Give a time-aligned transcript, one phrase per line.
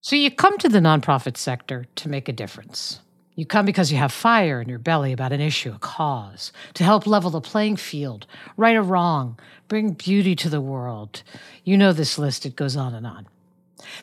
[0.00, 3.00] So you come to the nonprofit sector to make a difference.
[3.34, 6.84] You come because you have fire in your belly about an issue, a cause, to
[6.84, 8.26] help level the playing field,
[8.56, 11.22] right or wrong, bring beauty to the world.
[11.64, 13.26] You know this list, it goes on and on.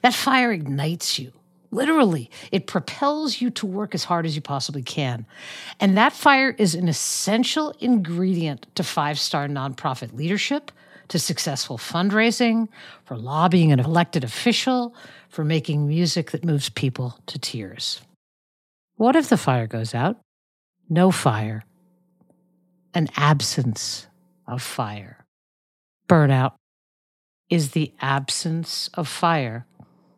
[0.02, 1.32] That fire ignites you.
[1.72, 5.26] Literally, it propels you to work as hard as you possibly can.
[5.80, 10.72] And that fire is an essential ingredient to five star nonprofit leadership,
[11.10, 12.68] to successful fundraising,
[13.04, 14.96] for lobbying an elected official,
[15.30, 18.02] for making music that moves people to tears.
[18.96, 20.18] What if the fire goes out?
[20.90, 21.64] No fire.
[22.94, 24.08] An absence
[24.48, 25.26] of fire.
[26.08, 26.54] Burnout
[27.50, 29.66] is the absence of fire.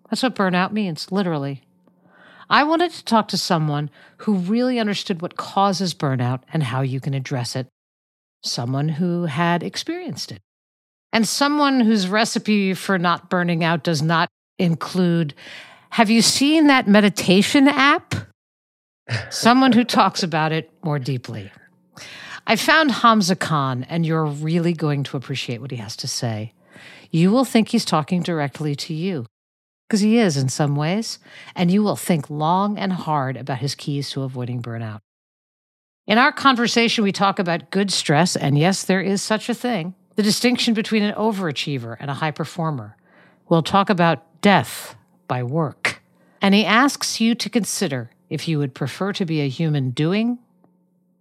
[0.09, 1.63] That's what burnout means, literally.
[2.49, 7.01] I wanted to talk to someone who really understood what causes burnout and how you
[7.01, 7.67] can address it.
[8.43, 10.39] Someone who had experienced it.
[11.13, 14.29] And someone whose recipe for not burning out does not
[14.59, 15.33] include
[15.91, 18.13] have you seen that meditation app?
[19.29, 21.51] Someone who talks about it more deeply.
[22.45, 26.53] I found Hamza Khan, and you're really going to appreciate what he has to say.
[27.09, 29.25] You will think he's talking directly to you,
[29.87, 31.19] because he is in some ways,
[31.55, 34.99] and you will think long and hard about his keys to avoiding burnout.
[36.05, 39.95] In our conversation, we talk about good stress, and yes, there is such a thing
[40.17, 42.97] the distinction between an overachiever and a high performer.
[43.47, 44.95] We'll talk about death
[45.27, 46.01] by work.
[46.41, 50.39] And he asks you to consider if you would prefer to be a human doing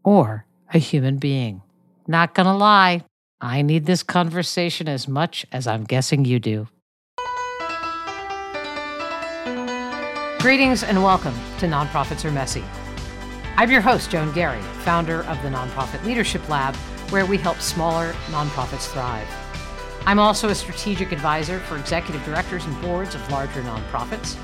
[0.03, 1.61] or a human being.
[2.07, 3.05] Not gonna lie,
[3.39, 6.67] I need this conversation as much as I'm guessing you do.
[10.39, 12.65] Greetings and welcome to Nonprofits Are Messy.
[13.59, 16.75] I'm your host, Joan Garry, founder of the Nonprofit Leadership Lab,
[17.11, 19.29] where we help smaller nonprofits thrive.
[20.07, 24.37] I'm also a strategic advisor for executive directors and boards of larger nonprofits.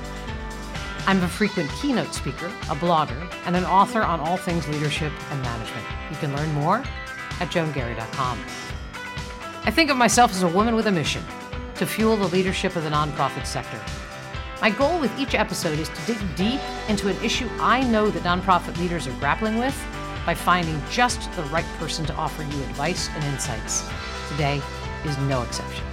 [1.05, 5.41] I'm a frequent keynote speaker, a blogger, and an author on all things leadership and
[5.41, 5.85] management.
[6.09, 6.77] You can learn more
[7.39, 8.39] at joangarry.com.
[9.65, 11.23] I think of myself as a woman with a mission
[11.75, 13.79] to fuel the leadership of the nonprofit sector.
[14.61, 18.23] My goal with each episode is to dig deep into an issue I know that
[18.23, 19.77] nonprofit leaders are grappling with
[20.25, 23.87] by finding just the right person to offer you advice and insights.
[24.29, 24.61] Today
[25.05, 25.83] is no exception.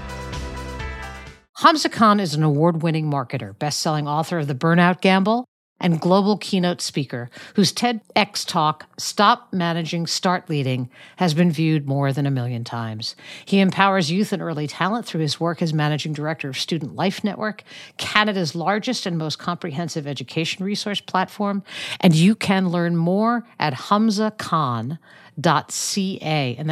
[1.59, 5.45] Hamza Khan is an award winning marketer, best selling author of The Burnout Gamble,
[5.81, 12.13] and global keynote speaker whose TEDx talk, Stop Managing, Start Leading, has been viewed more
[12.13, 13.17] than a million times.
[13.45, 17.25] He empowers youth and early talent through his work as managing director of Student Life
[17.25, 17.65] Network,
[17.97, 21.63] Canada's largest and most comprehensive education resource platform.
[22.01, 24.99] And you can learn more at Hamza Khan
[25.41, 26.71] dot ca and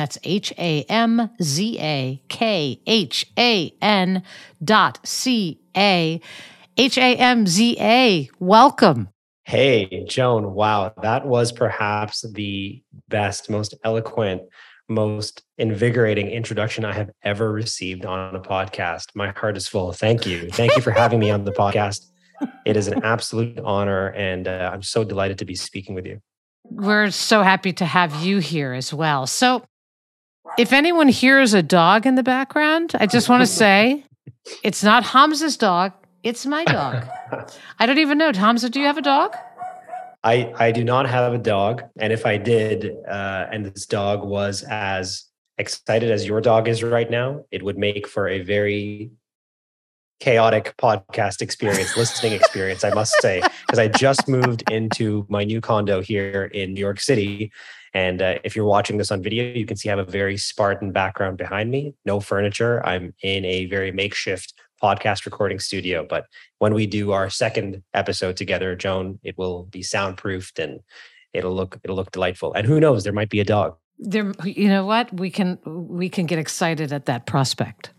[6.79, 9.09] that's h-a-m-z-a-k-h-a-n dot c-a h-a-m-z-a welcome.
[9.45, 10.55] Hey joan.
[10.55, 10.93] Wow.
[11.03, 14.43] That was perhaps the best most eloquent
[14.91, 19.07] most invigorating introduction i have ever received on a podcast.
[19.15, 19.93] My heart is full.
[19.93, 20.49] Thank you.
[20.51, 22.07] Thank you for having me on the podcast.
[22.65, 26.21] It is an absolute honor and uh, i'm so delighted to be speaking with you.
[26.71, 29.27] We're so happy to have you here as well.
[29.27, 29.65] So,
[30.59, 34.05] if anyone hears a dog in the background, I just want to say
[34.63, 37.07] it's not Hamza's dog, it's my dog.
[37.79, 38.33] I don't even know.
[38.33, 39.37] Hamza, do you have a dog?
[40.25, 41.85] I, I do not have a dog.
[41.99, 45.25] And if I did, uh, and this dog was as
[45.59, 49.11] excited as your dog is right now, it would make for a very
[50.21, 55.61] chaotic podcast experience, listening experience, I must say, because I just moved into my new
[55.61, 57.53] condo here in New York City.
[57.95, 60.37] And uh, if you're watching this on video, you can see I have a very
[60.37, 62.85] Spartan background behind me, no furniture.
[62.85, 66.07] I'm in a very makeshift podcast recording studio.
[66.09, 66.27] But
[66.59, 70.81] when we do our second episode together, Joan, it will be soundproofed and
[71.33, 72.53] it'll look it'll look delightful.
[72.55, 73.77] And who knows, there might be a dog.
[73.99, 75.13] There, you know what?
[75.13, 77.91] We can we can get excited at that prospect.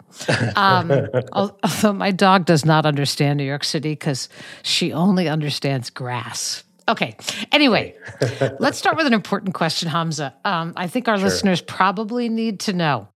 [0.56, 0.92] Um,
[1.34, 4.30] although my dog does not understand New York City because
[4.64, 6.64] she only understands grass.
[6.88, 7.16] Okay.
[7.52, 7.96] Anyway,
[8.60, 10.34] let's start with an important question, Hamza.
[10.44, 11.26] Um, I think our sure.
[11.26, 13.10] listeners probably need to know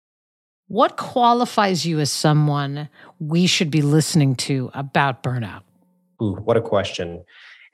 [0.68, 2.90] what qualifies you as someone
[3.28, 5.62] we should be listening to about burnout?
[6.22, 7.24] Ooh, what a question.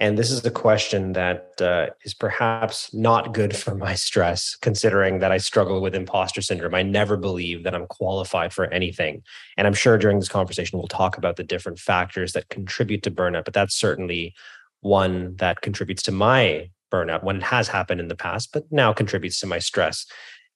[0.01, 5.19] And this is a question that uh, is perhaps not good for my stress, considering
[5.19, 6.73] that I struggle with imposter syndrome.
[6.73, 9.23] I never believe that I'm qualified for anything.
[9.57, 13.11] And I'm sure during this conversation, we'll talk about the different factors that contribute to
[13.11, 14.33] burnout, but that's certainly
[14.79, 18.93] one that contributes to my burnout when it has happened in the past, but now
[18.93, 20.05] contributes to my stress.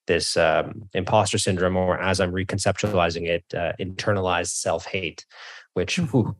[0.05, 5.25] This um, imposter syndrome, or as I'm reconceptualizing it, uh, internalized self hate,
[5.73, 6.35] which whew,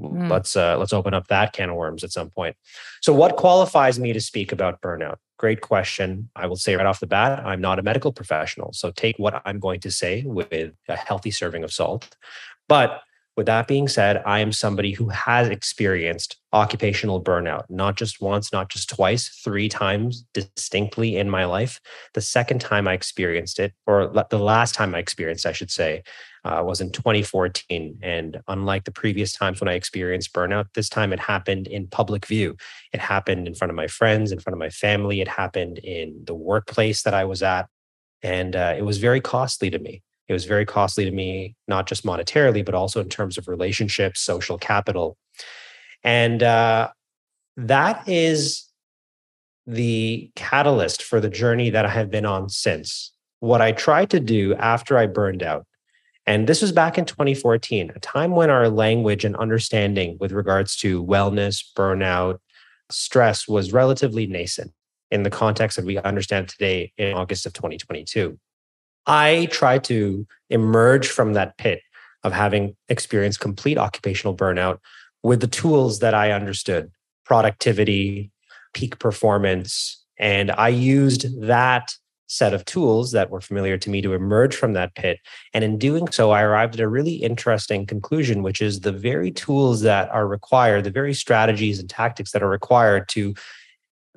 [0.00, 0.30] Mm.
[0.30, 2.56] Let's uh, let's open up that can of worms at some point.
[3.00, 5.16] So, what qualifies me to speak about burnout?
[5.38, 6.30] Great question.
[6.36, 9.42] I will say right off the bat, I'm not a medical professional, so take what
[9.44, 12.16] I'm going to say with a healthy serving of salt.
[12.68, 13.00] But
[13.38, 18.52] with that being said, I am somebody who has experienced occupational burnout, not just once,
[18.52, 21.80] not just twice, three times distinctly in my life.
[22.14, 26.02] The second time I experienced it, or the last time I experienced, I should say,
[26.44, 28.00] uh, was in 2014.
[28.02, 32.26] And unlike the previous times when I experienced burnout, this time it happened in public
[32.26, 32.56] view.
[32.92, 35.20] It happened in front of my friends, in front of my family.
[35.20, 37.68] It happened in the workplace that I was at.
[38.20, 40.02] And uh, it was very costly to me.
[40.28, 44.20] It was very costly to me, not just monetarily, but also in terms of relationships,
[44.20, 45.16] social capital.
[46.04, 46.90] And uh,
[47.56, 48.68] that is
[49.66, 53.12] the catalyst for the journey that I have been on since.
[53.40, 55.66] What I tried to do after I burned out,
[56.26, 60.76] and this was back in 2014, a time when our language and understanding with regards
[60.78, 62.38] to wellness, burnout,
[62.90, 64.72] stress was relatively nascent
[65.10, 68.38] in the context that we understand today in August of 2022.
[69.08, 71.80] I try to emerge from that pit
[72.22, 74.78] of having experienced complete occupational burnout
[75.22, 76.90] with the tools that I understood
[77.24, 78.30] productivity,
[78.74, 80.04] peak performance.
[80.18, 81.94] And I used that
[82.26, 85.18] set of tools that were familiar to me to emerge from that pit.
[85.54, 89.30] And in doing so, I arrived at a really interesting conclusion, which is the very
[89.30, 93.34] tools that are required, the very strategies and tactics that are required to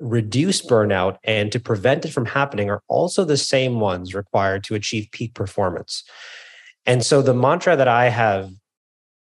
[0.02, 4.74] reduce burnout and to prevent it from happening are also the same ones required to
[4.74, 6.02] achieve peak performance.
[6.84, 8.50] And so the mantra that I have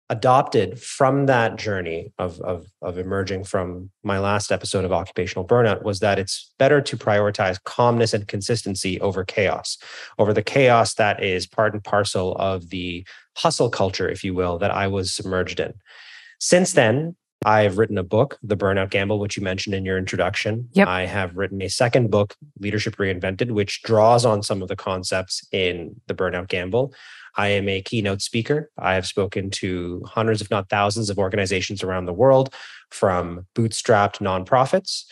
[0.09, 5.85] adopted from that journey of, of, of emerging from my last episode of occupational burnout
[5.85, 9.79] was that it's better to prioritize calmness and consistency over chaos,
[10.19, 14.59] over the chaos that is part and parcel of the hustle culture, if you will,
[14.59, 15.73] that I was submerged in.
[16.41, 20.69] Since then, I've written a book, The Burnout Gamble, which you mentioned in your introduction.
[20.73, 20.89] Yep.
[20.89, 25.47] I have written a second book, Leadership Reinvented, which draws on some of the concepts
[25.53, 26.95] in The Burnout Gamble.
[27.37, 28.71] I am a keynote speaker.
[28.79, 32.55] I have spoken to hundreds, if not thousands, of organizations around the world,
[32.91, 35.05] from bootstrapped nonprofits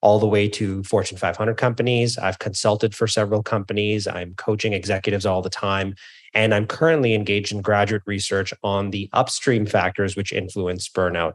[0.00, 2.18] all the way to Fortune 500 companies.
[2.18, 4.06] I've consulted for several companies.
[4.06, 5.94] I'm coaching executives all the time.
[6.34, 11.34] And I'm currently engaged in graduate research on the upstream factors which influence burnout.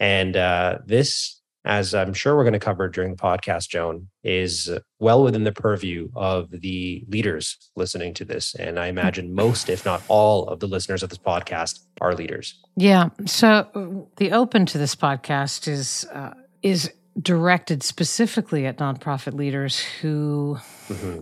[0.00, 4.70] And uh, this, as I'm sure we're going to cover during the podcast, Joan, is
[4.98, 8.54] well within the purview of the leaders listening to this.
[8.54, 12.60] And I imagine most, if not all, of the listeners of this podcast are leaders.
[12.76, 13.10] Yeah.
[13.26, 20.58] So the open to this podcast is uh, is directed specifically at nonprofit leaders who
[20.88, 21.20] mm-hmm.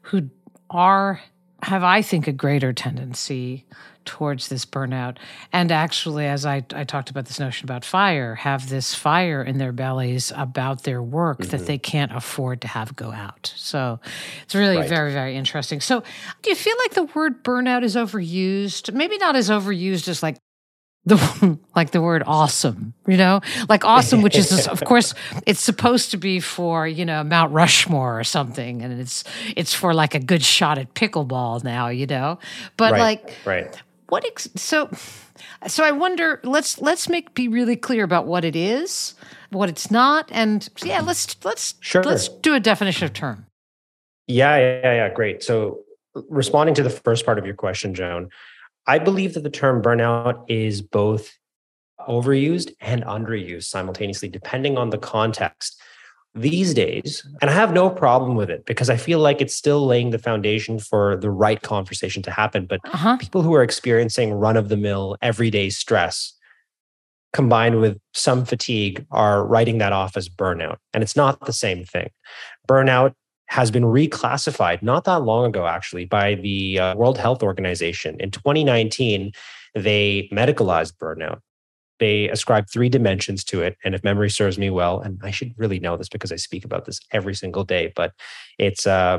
[0.00, 0.30] who
[0.70, 1.20] are
[1.62, 3.66] have I think a greater tendency
[4.06, 5.18] towards this burnout.
[5.52, 9.58] And actually, as I, I talked about this notion about fire, have this fire in
[9.58, 11.50] their bellies about their work mm-hmm.
[11.50, 13.52] that they can't afford to have go out.
[13.56, 14.00] So
[14.44, 14.88] it's really right.
[14.88, 15.80] very, very interesting.
[15.80, 16.02] So
[16.42, 18.94] do you feel like the word burnout is overused?
[18.94, 20.36] Maybe not as overused as like
[21.06, 25.14] the like the word awesome, you know, like awesome, which is of course
[25.46, 29.22] it's supposed to be for you know Mount Rushmore or something, and it's
[29.56, 32.40] it's for like a good shot at pickleball now, you know.
[32.76, 33.82] But right, like, right?
[34.08, 34.90] What ex- so
[35.66, 39.14] so i wonder let's let's make be really clear about what it is
[39.50, 42.02] what it's not and yeah let's let's sure.
[42.02, 43.46] let's do a definition of term.
[44.26, 45.42] Yeah yeah yeah great.
[45.42, 45.84] So
[46.28, 48.28] responding to the first part of your question joan
[48.86, 51.36] i believe that the term burnout is both
[52.08, 55.80] overused and underused simultaneously depending on the context
[56.36, 59.86] these days, and I have no problem with it because I feel like it's still
[59.86, 62.66] laying the foundation for the right conversation to happen.
[62.66, 63.16] But uh-huh.
[63.16, 66.34] people who are experiencing run of the mill, everyday stress
[67.32, 70.76] combined with some fatigue are writing that off as burnout.
[70.94, 72.10] And it's not the same thing.
[72.68, 73.12] Burnout
[73.48, 78.16] has been reclassified not that long ago, actually, by the uh, World Health Organization.
[78.20, 79.32] In 2019,
[79.74, 81.40] they medicalized burnout
[81.98, 83.76] they ascribe three dimensions to it.
[83.84, 86.64] And if memory serves me well, and I should really know this because I speak
[86.64, 88.12] about this every single day, but
[88.58, 89.18] it's uh,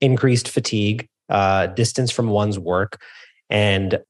[0.00, 3.00] increased fatigue, uh, distance from one's work,
[3.50, 4.00] and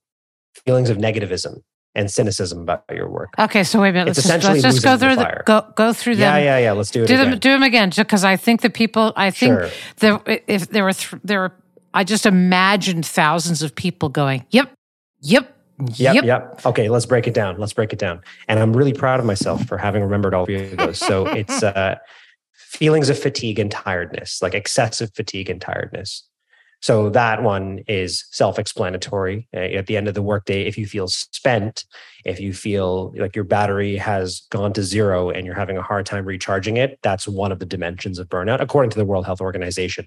[0.64, 1.62] feelings of negativism
[1.94, 3.30] and cynicism about your work.
[3.38, 4.08] Okay, so wait a minute.
[4.08, 6.38] Let's just, let's just go through the, the go go through them.
[6.38, 6.72] Yeah, yeah, yeah.
[6.72, 7.06] Let's do it.
[7.06, 7.30] Do again.
[7.30, 9.12] them do them again, because I think the people.
[9.16, 9.70] I think sure.
[9.96, 11.52] there if there were th- there were.
[11.94, 14.70] I just imagined thousands of people going, "Yep,
[15.20, 16.66] yep, Yep, yep, yep.
[16.66, 17.58] Okay, let's break it down.
[17.58, 18.22] Let's break it down.
[18.48, 20.98] And I'm really proud of myself for having remembered all three of those.
[20.98, 21.96] So it's uh,
[22.76, 26.28] feelings of fatigue and tiredness, like excessive fatigue and tiredness,
[26.80, 29.48] So that one is self explanatory.
[29.54, 31.84] Uh, at the end of the workday, if you feel spent,
[32.24, 36.06] if you feel like your battery has gone to zero and you're having a hard
[36.06, 39.40] time recharging it, that's one of the dimensions of burnout, according to the World Health
[39.40, 40.06] Organization.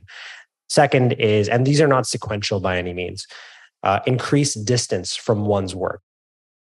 [0.68, 3.26] Second is, and these are not sequential by any means,
[3.84, 6.02] uh, increased distance from one's work.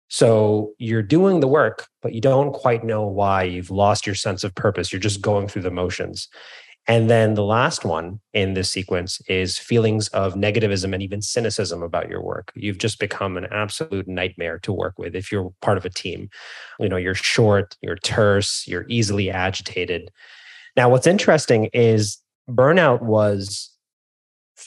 [0.08, 3.44] So you're doing the work, but you don't quite know why.
[3.44, 4.92] You've lost your sense of purpose.
[4.94, 6.28] You're just going through the motions.
[6.88, 11.82] And then the last one in this sequence is feelings of negativism and even cynicism
[11.82, 12.52] about your work.
[12.56, 16.30] You've just become an absolute nightmare to work with if you're part of a team.
[16.80, 20.12] You know, you're short, you're terse, you're easily agitated.
[20.76, 23.72] Now, what's interesting is burnout was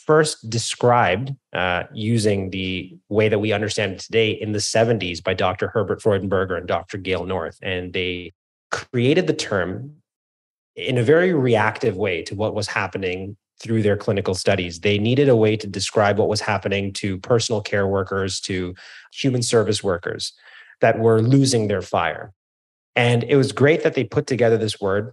[0.08, 5.34] first described uh, using the way that we understand it today in the 70s by
[5.34, 5.68] Dr.
[5.68, 6.96] Herbert Freudenberger and Dr.
[6.96, 7.58] Gail North.
[7.60, 8.32] And they
[8.70, 9.96] created the term
[10.74, 14.80] in a very reactive way to what was happening through their clinical studies.
[14.80, 18.74] They needed a way to describe what was happening to personal care workers, to
[19.12, 20.32] human service workers
[20.80, 22.32] that were losing their fire.
[22.96, 25.12] And it was great that they put together this word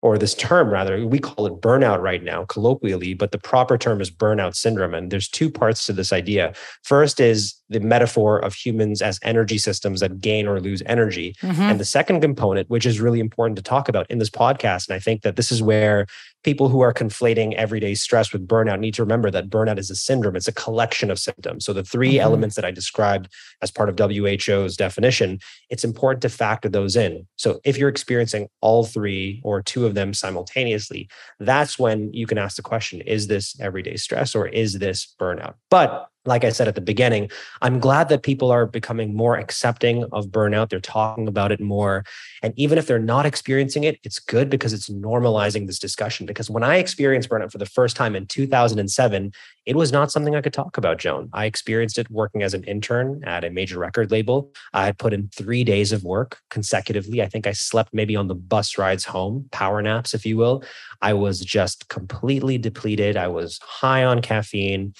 [0.00, 4.00] or this term rather, we call it burnout right now, colloquially, but the proper term
[4.00, 4.94] is burnout syndrome.
[4.94, 6.52] And there's two parts to this idea.
[6.84, 11.34] First is the metaphor of humans as energy systems that gain or lose energy.
[11.42, 11.62] Mm-hmm.
[11.62, 14.94] And the second component, which is really important to talk about in this podcast, and
[14.94, 16.06] I think that this is where
[16.44, 19.96] people who are conflating everyday stress with burnout need to remember that burnout is a
[19.96, 20.36] syndrome.
[20.36, 21.64] It's a collection of symptoms.
[21.64, 22.20] So the 3 mm-hmm.
[22.20, 23.28] elements that I described
[23.62, 25.40] as part of WHO's definition,
[25.70, 27.26] it's important to factor those in.
[27.36, 31.08] So if you're experiencing all three or two of them simultaneously,
[31.40, 35.54] that's when you can ask the question, is this everyday stress or is this burnout?
[35.70, 37.30] But like I said at the beginning,
[37.62, 40.68] I'm glad that people are becoming more accepting of burnout.
[40.68, 42.04] They're talking about it more.
[42.42, 46.26] And even if they're not experiencing it, it's good because it's normalizing this discussion.
[46.26, 49.32] Because when I experienced burnout for the first time in 2007,
[49.66, 51.28] it was not something I could talk about, Joan.
[51.32, 54.52] I experienced it working as an intern at a major record label.
[54.72, 57.22] I had put in three days of work consecutively.
[57.22, 60.62] I think I slept maybe on the bus rides home, power naps, if you will.
[61.00, 63.16] I was just completely depleted.
[63.16, 64.94] I was high on caffeine.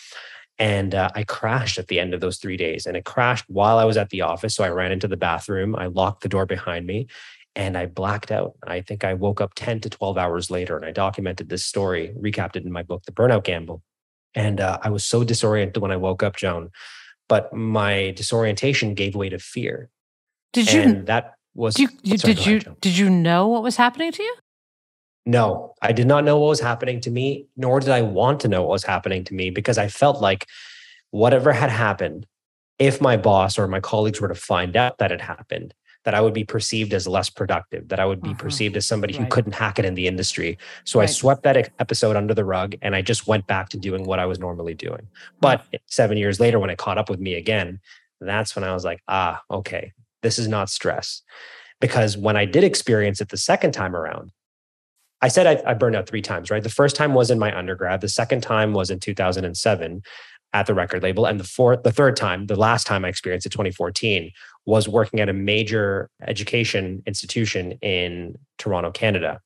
[0.58, 2.86] And uh, I crashed at the end of those three days.
[2.86, 4.54] And it crashed while I was at the office.
[4.54, 7.06] So I ran into the bathroom, I locked the door behind me,
[7.54, 8.54] and I blacked out.
[8.66, 12.14] I think I woke up 10 to 12 hours later and I documented this story,
[12.18, 13.82] recapped it in my book, The Burnout Gamble.
[14.34, 16.70] And uh, I was so disoriented when I woke up, Joan.
[17.28, 19.90] But my disorientation gave way to fear.
[20.52, 20.80] Did you?
[20.80, 21.78] And that was.
[21.78, 22.56] You, you, sorry, did you?
[22.58, 24.34] Ahead, did you know what was happening to you?
[25.28, 28.48] No, I did not know what was happening to me, nor did I want to
[28.48, 30.46] know what was happening to me because I felt like
[31.10, 32.26] whatever had happened,
[32.78, 36.22] if my boss or my colleagues were to find out that it happened, that I
[36.22, 38.38] would be perceived as less productive, that I would be uh-huh.
[38.38, 39.24] perceived as somebody right.
[39.24, 40.56] who couldn't hack it in the industry.
[40.84, 41.06] So right.
[41.06, 44.18] I swept that episode under the rug and I just went back to doing what
[44.18, 45.08] I was normally doing.
[45.42, 47.80] But seven years later, when it caught up with me again,
[48.18, 49.92] that's when I was like, ah, okay,
[50.22, 51.20] this is not stress.
[51.82, 54.32] Because when I did experience it the second time around,
[55.20, 56.62] I said I, I, burned out three times, right?
[56.62, 58.00] The first time was in my undergrad.
[58.00, 60.02] The second time was in 2007
[60.52, 61.26] at the record label.
[61.26, 64.30] And the fourth, the third time, the last time I experienced it, 2014,
[64.64, 69.40] was working at a major education institution in Toronto, Canada.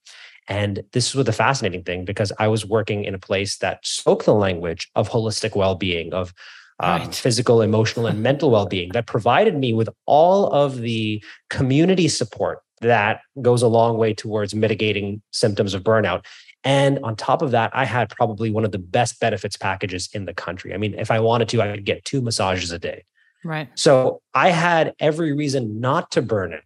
[0.48, 4.24] And this was the fascinating thing because I was working in a place that spoke
[4.24, 6.34] the language of holistic well being, of
[6.80, 7.14] um, right.
[7.14, 12.60] physical, emotional, and mental well being, that provided me with all of the community support
[12.82, 16.24] that goes a long way towards mitigating symptoms of burnout.
[16.64, 20.26] And on top of that, I had probably one of the best benefits packages in
[20.26, 20.72] the country.
[20.72, 23.04] I mean, if I wanted to, I could get two massages a day.
[23.44, 23.68] Right.
[23.74, 26.62] So I had every reason not to burn it,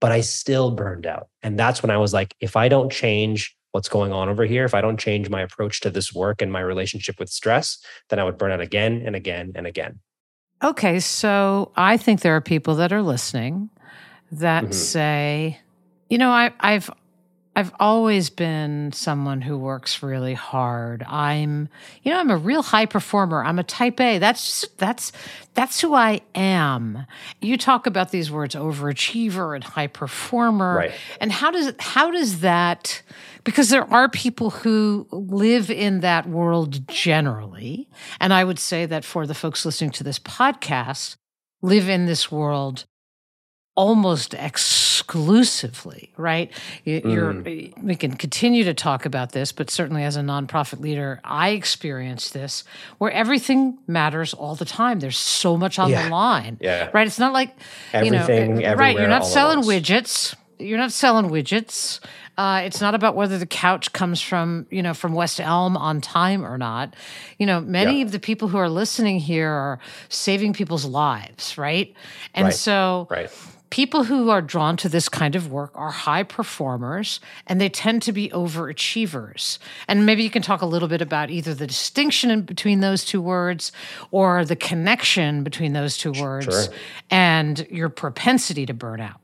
[0.00, 1.28] but I still burned out.
[1.42, 4.64] And that's when I was like, if I don't change what's going on over here,
[4.64, 7.78] if I don't change my approach to this work and my relationship with stress,
[8.10, 10.00] then I would burn out again and again and again.
[10.62, 11.00] Okay.
[11.00, 13.70] So I think there are people that are listening
[14.38, 14.72] that mm-hmm.
[14.72, 15.60] say,
[16.08, 16.90] you know, I, I've
[17.56, 21.04] I've always been someone who works really hard.
[21.04, 21.68] I'm,
[22.02, 23.44] you know, I'm a real high performer.
[23.44, 24.18] I'm a type A.
[24.18, 25.12] That's just, that's
[25.54, 27.06] that's who I am.
[27.40, 30.76] You talk about these words overachiever and high performer.
[30.78, 30.92] Right.
[31.20, 33.02] And how does how does that
[33.44, 37.88] because there are people who live in that world generally.
[38.18, 41.16] And I would say that for the folks listening to this podcast,
[41.62, 42.84] live in this world
[43.76, 46.50] almost exclusively, right?
[46.84, 47.82] You're, mm.
[47.82, 52.30] We can continue to talk about this, but certainly as a nonprofit leader, I experience
[52.30, 52.64] this
[52.98, 55.00] where everything matters all the time.
[55.00, 56.04] There's so much on yeah.
[56.04, 56.90] the line, yeah.
[56.92, 57.06] right?
[57.06, 57.56] It's not like
[57.92, 58.96] everything, you know, right?
[58.96, 60.34] You're not selling widgets.
[60.60, 61.98] You're not selling widgets.
[62.38, 66.00] Uh, it's not about whether the couch comes from, you know, from West Elm on
[66.00, 66.94] time or not.
[67.38, 68.04] You know, many yeah.
[68.04, 69.78] of the people who are listening here are
[70.08, 71.92] saving people's lives, right?
[72.34, 72.54] And right.
[72.54, 73.30] so right
[73.74, 78.00] people who are drawn to this kind of work are high performers and they tend
[78.00, 79.58] to be overachievers.
[79.88, 83.20] And maybe you can talk a little bit about either the distinction between those two
[83.20, 83.72] words
[84.12, 86.74] or the connection between those two words sure.
[87.10, 89.20] and your propensity to burn out.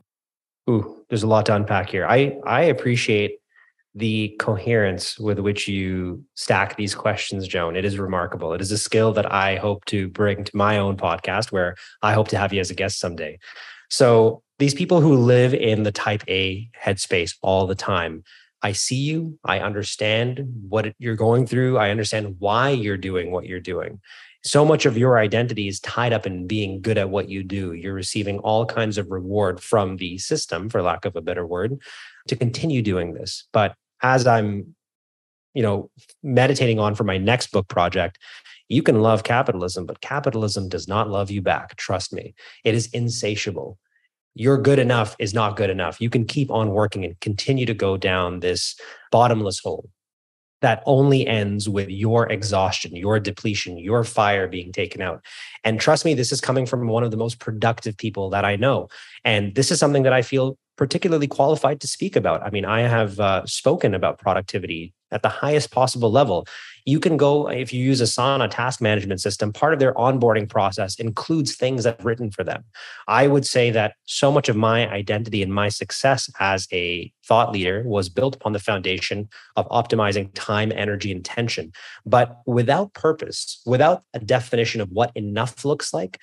[0.69, 2.05] Ooh, there's a lot to unpack here.
[2.05, 3.37] I I appreciate
[3.95, 7.77] the coherence with which you stack these questions, Joan.
[7.77, 8.53] It is remarkable.
[8.53, 12.11] It is a skill that I hope to bring to my own podcast, where I
[12.11, 13.39] hope to have you as a guest someday.
[13.91, 18.23] So these people who live in the type A headspace all the time,
[18.61, 19.37] I see you.
[19.43, 21.77] I understand what you're going through.
[21.77, 23.99] I understand why you're doing what you're doing.
[24.43, 27.73] So much of your identity is tied up in being good at what you do.
[27.73, 31.77] You're receiving all kinds of reward from the system, for lack of a better word,
[32.27, 33.47] to continue doing this.
[33.51, 34.73] But as I'm,
[35.53, 35.89] you know,
[36.23, 38.17] meditating on for my next book project,
[38.69, 41.75] you can love capitalism, but capitalism does not love you back.
[41.75, 42.33] Trust me,
[42.63, 43.77] it is insatiable.
[44.33, 45.99] Your good enough is not good enough.
[45.99, 48.75] You can keep on working and continue to go down this
[49.11, 49.89] bottomless hole
[50.61, 55.25] that only ends with your exhaustion, your depletion, your fire being taken out.
[55.63, 58.55] And trust me, this is coming from one of the most productive people that I
[58.55, 58.87] know.
[59.25, 62.43] And this is something that I feel particularly qualified to speak about.
[62.43, 66.47] I mean, I have uh, spoken about productivity at the highest possible level.
[66.85, 70.95] You can go, if you use Asana task management system, part of their onboarding process
[70.95, 72.63] includes things that I've written for them.
[73.07, 77.51] I would say that so much of my identity and my success as a thought
[77.51, 81.71] leader was built upon the foundation of optimizing time, energy, and tension.
[82.05, 86.19] But without purpose, without a definition of what enough looks like,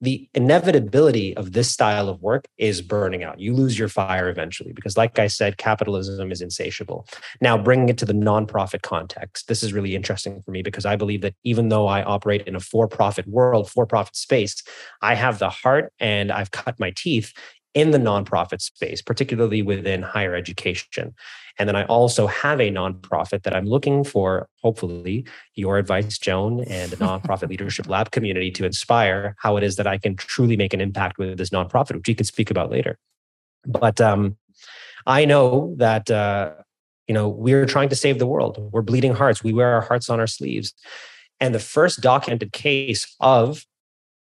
[0.00, 3.40] the inevitability of this style of work is burning out.
[3.40, 7.06] You lose your fire eventually because, like I said, capitalism is insatiable.
[7.40, 10.96] Now, bringing it to the nonprofit context, this is really interesting for me because I
[10.96, 14.62] believe that even though I operate in a for profit world, for profit space,
[15.02, 17.32] I have the heart and I've cut my teeth
[17.78, 21.14] in the nonprofit space, particularly within higher education.
[21.58, 26.60] And then I also have a nonprofit that I'm looking for, hopefully, your advice, Joan,
[26.64, 30.56] and the Nonprofit Leadership Lab community to inspire how it is that I can truly
[30.56, 32.98] make an impact with this nonprofit, which you can speak about later.
[33.66, 34.36] But um,
[35.06, 36.52] I know that uh,
[37.08, 38.70] you know we're trying to save the world.
[38.72, 39.42] We're bleeding hearts.
[39.42, 40.74] We wear our hearts on our sleeves.
[41.40, 43.64] And the first documented case of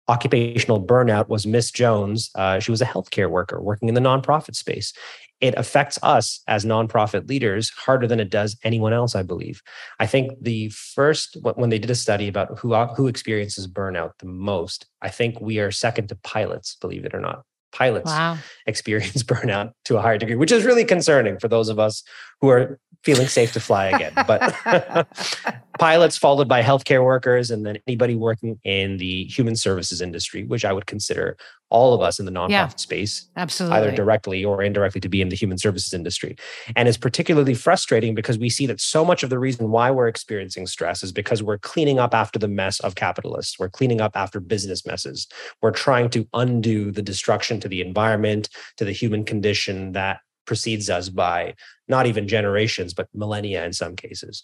[0.07, 2.29] occupational burnout was Miss Jones.
[2.35, 4.93] Uh, she was a healthcare worker working in the nonprofit space.
[5.39, 9.61] It affects us as nonprofit leaders harder than it does anyone else, I believe.
[9.99, 14.27] I think the first, when they did a study about who, who experiences burnout the
[14.27, 18.37] most, I think we are second to pilots, believe it or not pilots wow.
[18.65, 22.03] experience burnout to a higher degree, which is really concerning for those of us
[22.39, 24.13] who are feeling safe to fly again.
[24.27, 24.55] But
[25.79, 30.65] pilots followed by healthcare workers and then anybody working in the human services industry, which
[30.65, 31.37] I would consider
[31.71, 35.21] all of us in the nonprofit yeah, space, absolutely, either directly or indirectly, to be
[35.21, 36.35] in the human services industry.
[36.75, 40.07] And it's particularly frustrating because we see that so much of the reason why we're
[40.07, 43.57] experiencing stress is because we're cleaning up after the mess of capitalists.
[43.57, 45.27] We're cleaning up after business messes.
[45.61, 50.89] We're trying to undo the destruction to the environment, to the human condition that precedes
[50.89, 51.55] us by
[51.87, 54.43] not even generations, but millennia in some cases.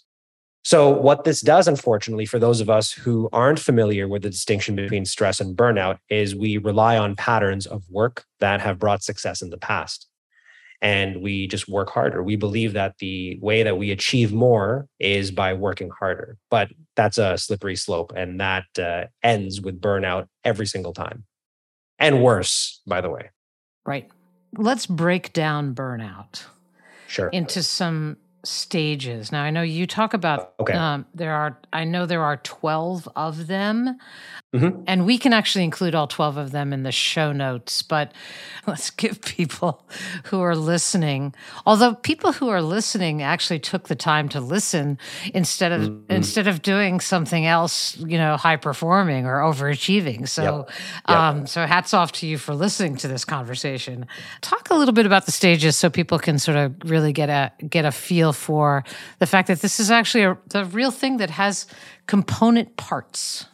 [0.68, 4.76] So, what this does, unfortunately, for those of us who aren't familiar with the distinction
[4.76, 9.40] between stress and burnout, is we rely on patterns of work that have brought success
[9.40, 10.06] in the past.
[10.82, 12.22] And we just work harder.
[12.22, 16.36] We believe that the way that we achieve more is by working harder.
[16.50, 18.12] But that's a slippery slope.
[18.14, 21.24] And that uh, ends with burnout every single time.
[21.98, 23.30] And worse, by the way.
[23.86, 24.10] Right.
[24.54, 26.42] Let's break down burnout
[27.06, 27.28] sure.
[27.28, 29.30] into some stages.
[29.30, 30.74] Now, I know you talk about okay.
[30.74, 31.60] Um, there are.
[31.72, 33.98] I know there are twelve of them,
[34.54, 34.82] mm-hmm.
[34.86, 37.82] and we can actually include all twelve of them in the show notes.
[37.82, 38.12] But
[38.66, 39.86] let's give people
[40.24, 41.34] who are listening.
[41.66, 44.98] Although people who are listening actually took the time to listen
[45.34, 46.12] instead of mm-hmm.
[46.12, 50.28] instead of doing something else, you know, high performing or overachieving.
[50.28, 50.76] So, yep.
[51.08, 51.18] Yep.
[51.18, 54.06] Um, so hats off to you for listening to this conversation.
[54.40, 57.52] Talk a little bit about the stages so people can sort of really get a
[57.66, 58.84] get a feel for
[59.18, 61.66] the fact that this is actually a, the real thing that has
[62.06, 63.46] component parts.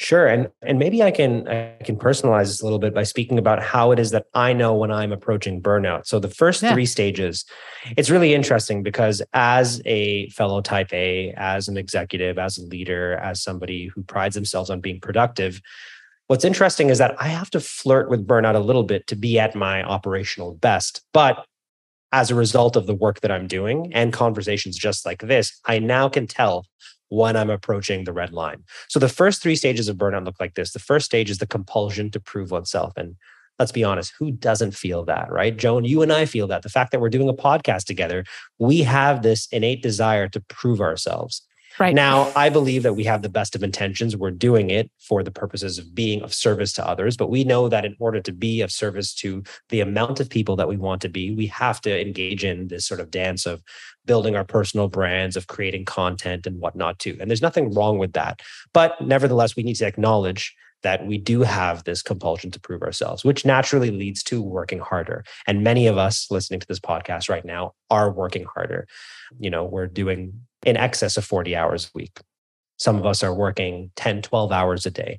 [0.00, 3.38] Sure, and and maybe I can I can personalize this a little bit by speaking
[3.38, 6.06] about how it is that I know when I'm approaching burnout.
[6.06, 6.72] So the first yeah.
[6.72, 7.44] three stages,
[7.98, 13.16] it's really interesting because as a fellow Type A, as an executive, as a leader,
[13.16, 15.60] as somebody who prides themselves on being productive,
[16.28, 19.38] what's interesting is that I have to flirt with burnout a little bit to be
[19.38, 21.02] at my operational best.
[21.12, 21.44] But
[22.10, 25.78] as a result of the work that I'm doing and conversations just like this, I
[25.78, 26.64] now can tell
[27.10, 28.64] when I'm approaching the red line.
[28.88, 30.72] So the first three stages of burnout look like this.
[30.72, 32.94] The first stage is the compulsion to prove oneself.
[32.96, 33.16] And
[33.58, 35.56] let's be honest, who doesn't feel that, right?
[35.56, 36.62] Joan, you and I feel that.
[36.62, 38.24] The fact that we're doing a podcast together,
[38.58, 41.42] we have this innate desire to prove ourselves.
[41.78, 41.94] Right.
[41.94, 44.16] Now, I believe that we have the best of intentions.
[44.16, 47.16] We're doing it for the purposes of being of service to others.
[47.16, 50.56] But we know that in order to be of service to the amount of people
[50.56, 53.62] that we want to be, we have to engage in this sort of dance of
[54.06, 57.16] building our personal brands, of creating content and whatnot too.
[57.20, 58.40] And there's nothing wrong with that.
[58.72, 63.24] But nevertheless, we need to acknowledge that we do have this compulsion to prove ourselves,
[63.24, 65.24] which naturally leads to working harder.
[65.46, 68.86] And many of us listening to this podcast right now are working harder.
[69.38, 70.32] You know, we're doing
[70.64, 72.20] in excess of 40 hours a week.
[72.78, 75.18] Some of us are working 10, 12 hours a day.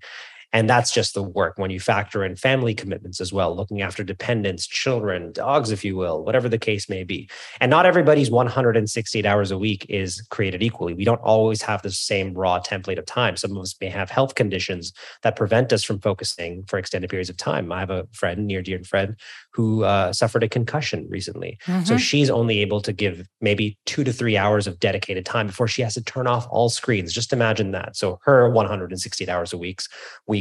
[0.53, 1.57] And that's just the work.
[1.57, 5.95] When you factor in family commitments as well, looking after dependents, children, dogs, if you
[5.95, 7.29] will, whatever the case may be.
[7.59, 10.93] And not everybody's 168 hours a week is created equally.
[10.93, 13.37] We don't always have the same raw template of time.
[13.37, 17.29] Some of us may have health conditions that prevent us from focusing for extended periods
[17.29, 17.71] of time.
[17.71, 19.15] I have a friend, near dear friend,
[19.51, 21.57] who uh, suffered a concussion recently.
[21.65, 21.83] Mm-hmm.
[21.83, 25.67] So she's only able to give maybe two to three hours of dedicated time before
[25.67, 27.13] she has to turn off all screens.
[27.13, 27.95] Just imagine that.
[27.95, 29.81] So her 168 hours a week,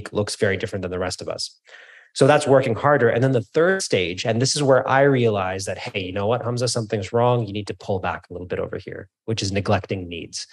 [0.01, 1.61] week looks very different than the rest of us.
[2.13, 3.09] So that's working harder.
[3.09, 6.27] And then the third stage, and this is where I realize that, hey, you know
[6.27, 7.47] what, Hamza, something's wrong.
[7.47, 10.49] You need to pull back a little bit over here, which is neglecting needs.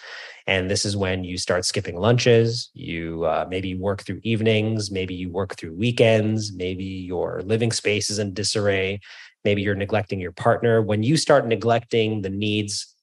[0.46, 2.70] And this is when you start skipping lunches.
[2.76, 8.12] You uh, maybe work through evenings, maybe you work through weekends, maybe your living space
[8.12, 9.00] is in disarray,
[9.44, 10.84] maybe you're neglecting your partner.
[10.84, 12.94] When you start neglecting the needs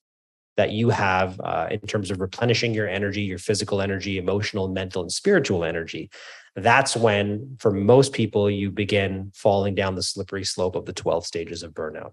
[0.56, 5.02] that you have uh, in terms of replenishing your energy, your physical energy, emotional, mental,
[5.02, 6.10] and spiritual energy,
[6.56, 11.26] that's when, for most people, you begin falling down the slippery slope of the 12
[11.26, 12.12] stages of burnout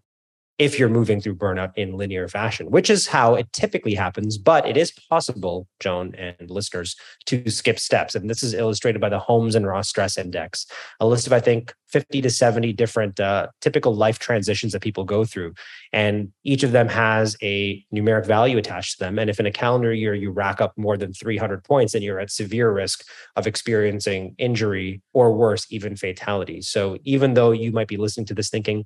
[0.61, 4.37] if you're moving through burnout in linear fashion, which is how it typically happens.
[4.37, 6.95] But it is possible, Joan and listeners,
[7.25, 8.13] to skip steps.
[8.13, 10.67] And this is illustrated by the Holmes and Ross Stress Index,
[10.99, 15.03] a list of, I think, 50 to 70 different uh, typical life transitions that people
[15.03, 15.55] go through.
[15.93, 19.17] And each of them has a numeric value attached to them.
[19.17, 22.19] And if in a calendar year you rack up more than 300 points, then you're
[22.19, 23.03] at severe risk
[23.35, 26.61] of experiencing injury or worse, even fatality.
[26.61, 28.85] So even though you might be listening to this thinking,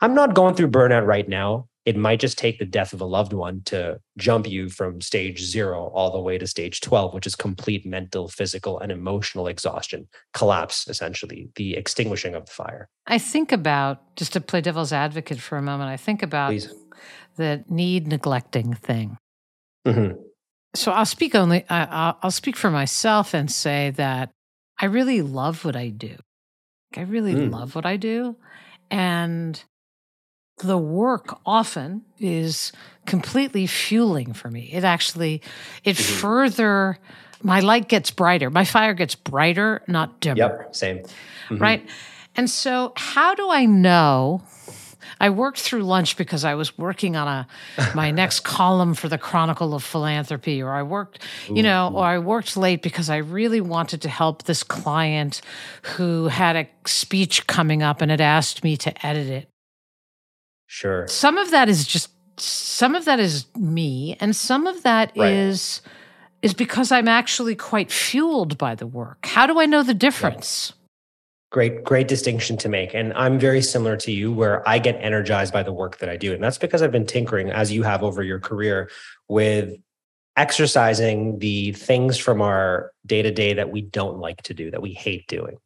[0.00, 1.68] I'm not going through burnout right now.
[1.84, 5.40] It might just take the death of a loved one to jump you from stage
[5.40, 10.06] zero all the way to stage 12, which is complete mental, physical, and emotional exhaustion,
[10.34, 12.90] collapse, essentially, the extinguishing of the fire.
[13.06, 16.72] I think about, just to play devil's advocate for a moment, I think about Please.
[17.36, 19.16] the need neglecting thing.
[19.86, 20.20] Mm-hmm.
[20.74, 24.30] So I'll speak only, I'll speak for myself and say that
[24.78, 26.16] I really love what I do.
[26.94, 27.50] I really mm.
[27.50, 28.36] love what I do.
[28.90, 29.62] And
[30.58, 32.72] the work often is
[33.06, 34.70] completely fueling for me.
[34.72, 35.42] It actually,
[35.84, 36.20] it mm-hmm.
[36.20, 36.98] further,
[37.42, 38.50] my light gets brighter.
[38.50, 40.38] My fire gets brighter, not dimmer.
[40.38, 40.98] Yep, same.
[40.98, 41.58] Mm-hmm.
[41.58, 41.88] Right.
[42.36, 44.42] And so, how do I know?
[45.20, 49.18] I worked through lunch because I was working on a my next column for the
[49.18, 53.60] Chronicle of Philanthropy, or I worked, you know, or I worked late because I really
[53.60, 55.40] wanted to help this client
[55.82, 59.48] who had a speech coming up and had asked me to edit it.
[60.68, 61.08] Sure.
[61.08, 65.32] Some of that is just some of that is me and some of that right.
[65.32, 65.80] is
[66.42, 69.26] is because I'm actually quite fueled by the work.
[69.26, 70.72] How do I know the difference?
[71.50, 72.94] Great, great distinction to make.
[72.94, 76.16] And I'm very similar to you where I get energized by the work that I
[76.16, 76.32] do.
[76.34, 78.90] And that's because I've been tinkering, as you have over your career,
[79.26, 79.74] with
[80.36, 84.82] exercising the things from our day to day that we don't like to do, that
[84.82, 85.58] we hate doing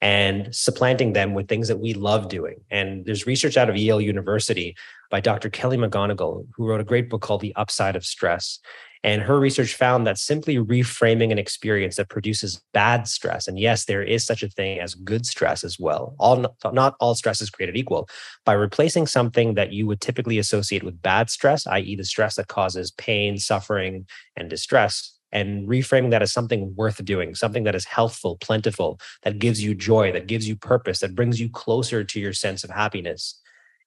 [0.00, 2.56] and supplanting them with things that we love doing.
[2.70, 4.76] And there's research out of Yale University
[5.10, 5.50] by Dr.
[5.50, 8.58] Kelly McGonigal, who wrote a great book called The Upside of Stress.
[9.04, 13.84] And her research found that simply reframing an experience that produces bad stress, and yes,
[13.84, 16.16] there is such a thing as good stress as well.
[16.18, 18.08] All not all stress is created equal.
[18.46, 22.48] By replacing something that you would typically associate with bad stress, i.e., the stress that
[22.48, 27.84] causes pain, suffering, and distress, and reframing that as something worth doing, something that is
[27.84, 32.20] healthful, plentiful, that gives you joy, that gives you purpose, that brings you closer to
[32.20, 33.38] your sense of happiness.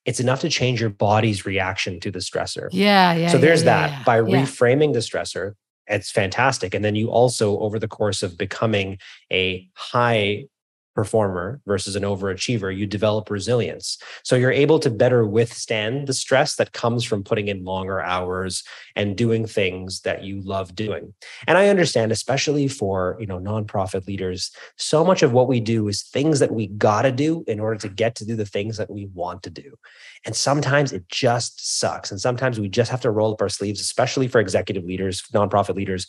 [0.06, 2.68] It's enough to change your body's reaction to the stressor.
[2.72, 3.30] Yeah, yeah.
[3.30, 3.92] So there's yeah, that.
[3.92, 5.54] Yeah, By reframing the stressor,
[5.88, 6.76] it's fantastic.
[6.76, 8.98] And then you also, over the course of becoming
[9.32, 10.46] a high
[10.98, 14.00] performer versus an overachiever, you develop resilience.
[14.24, 18.64] So you're able to better withstand the stress that comes from putting in longer hours
[18.96, 21.14] and doing things that you love doing.
[21.46, 25.88] And I understand, especially for you know nonprofit leaders, so much of what we do
[25.88, 28.90] is things that we gotta do in order to get to do the things that
[28.90, 29.78] we want to do.
[30.26, 32.10] And sometimes it just sucks.
[32.10, 35.76] And sometimes we just have to roll up our sleeves, especially for executive leaders, nonprofit
[35.76, 36.08] leaders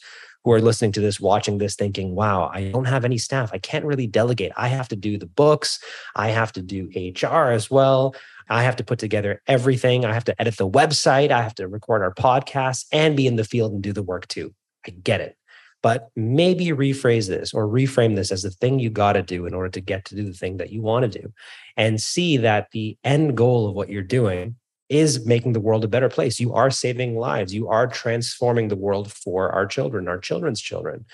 [0.49, 3.51] who are listening to this, watching this, thinking, wow, I don't have any staff.
[3.53, 4.51] I can't really delegate.
[4.57, 5.79] I have to do the books.
[6.17, 8.15] I have to do HR as well.
[8.49, 10.07] I have to put together everything.
[10.07, 11.31] I have to edit the website.
[11.31, 14.27] I have to record our podcast and be in the field and do the work
[14.29, 14.55] too.
[14.87, 15.37] I get it.
[15.83, 19.53] But maybe rephrase this or reframe this as the thing you got to do in
[19.53, 21.31] order to get to do the thing that you want to do
[21.77, 24.57] and see that the end goal of what you're doing
[24.89, 26.41] is making the world a better place.
[26.41, 27.55] You are saving lives.
[27.55, 31.05] You are transforming the world for our children, our children's children.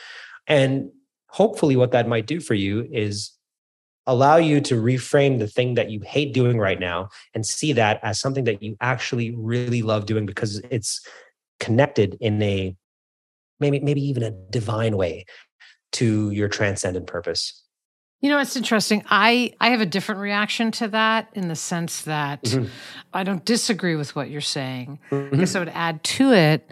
[0.46, 0.90] And
[1.28, 3.32] hopefully, what that might do for you is
[4.06, 8.00] allow you to reframe the thing that you hate doing right now and see that
[8.02, 11.00] as something that you actually really love doing because it's
[11.58, 12.76] connected in a
[13.60, 15.24] maybe maybe even a divine way
[15.92, 17.63] to your transcendent purpose
[18.24, 19.04] you know, it's interesting.
[19.10, 22.68] I I have a different reaction to that in the sense that mm-hmm.
[23.12, 24.98] I don't disagree with what you're saying.
[25.10, 25.34] Mm-hmm.
[25.34, 26.70] I guess I would add to it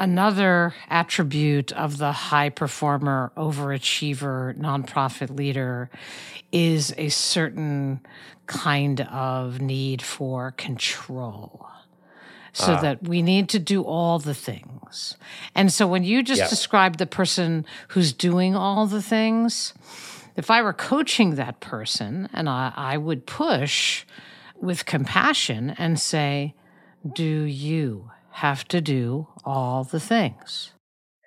[0.00, 5.90] another attribute of the high performer, overachiever, nonprofit leader
[6.50, 8.00] is a certain
[8.48, 11.68] kind of need for control
[12.52, 15.16] so uh, that we need to do all the things.
[15.54, 16.48] And so when you just yeah.
[16.48, 19.72] described the person who's doing all the things,
[20.40, 24.06] if I were coaching that person and I, I would push
[24.58, 26.54] with compassion and say,
[27.12, 30.72] Do you have to do all the things?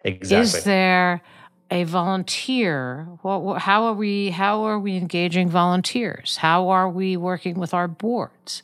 [0.04, 0.38] Exactly.
[0.42, 1.22] Is there
[1.70, 3.08] a volunteer?
[3.22, 4.32] What, how are we?
[4.32, 6.38] How are we engaging volunteers?
[6.38, 8.64] How are we working with our boards?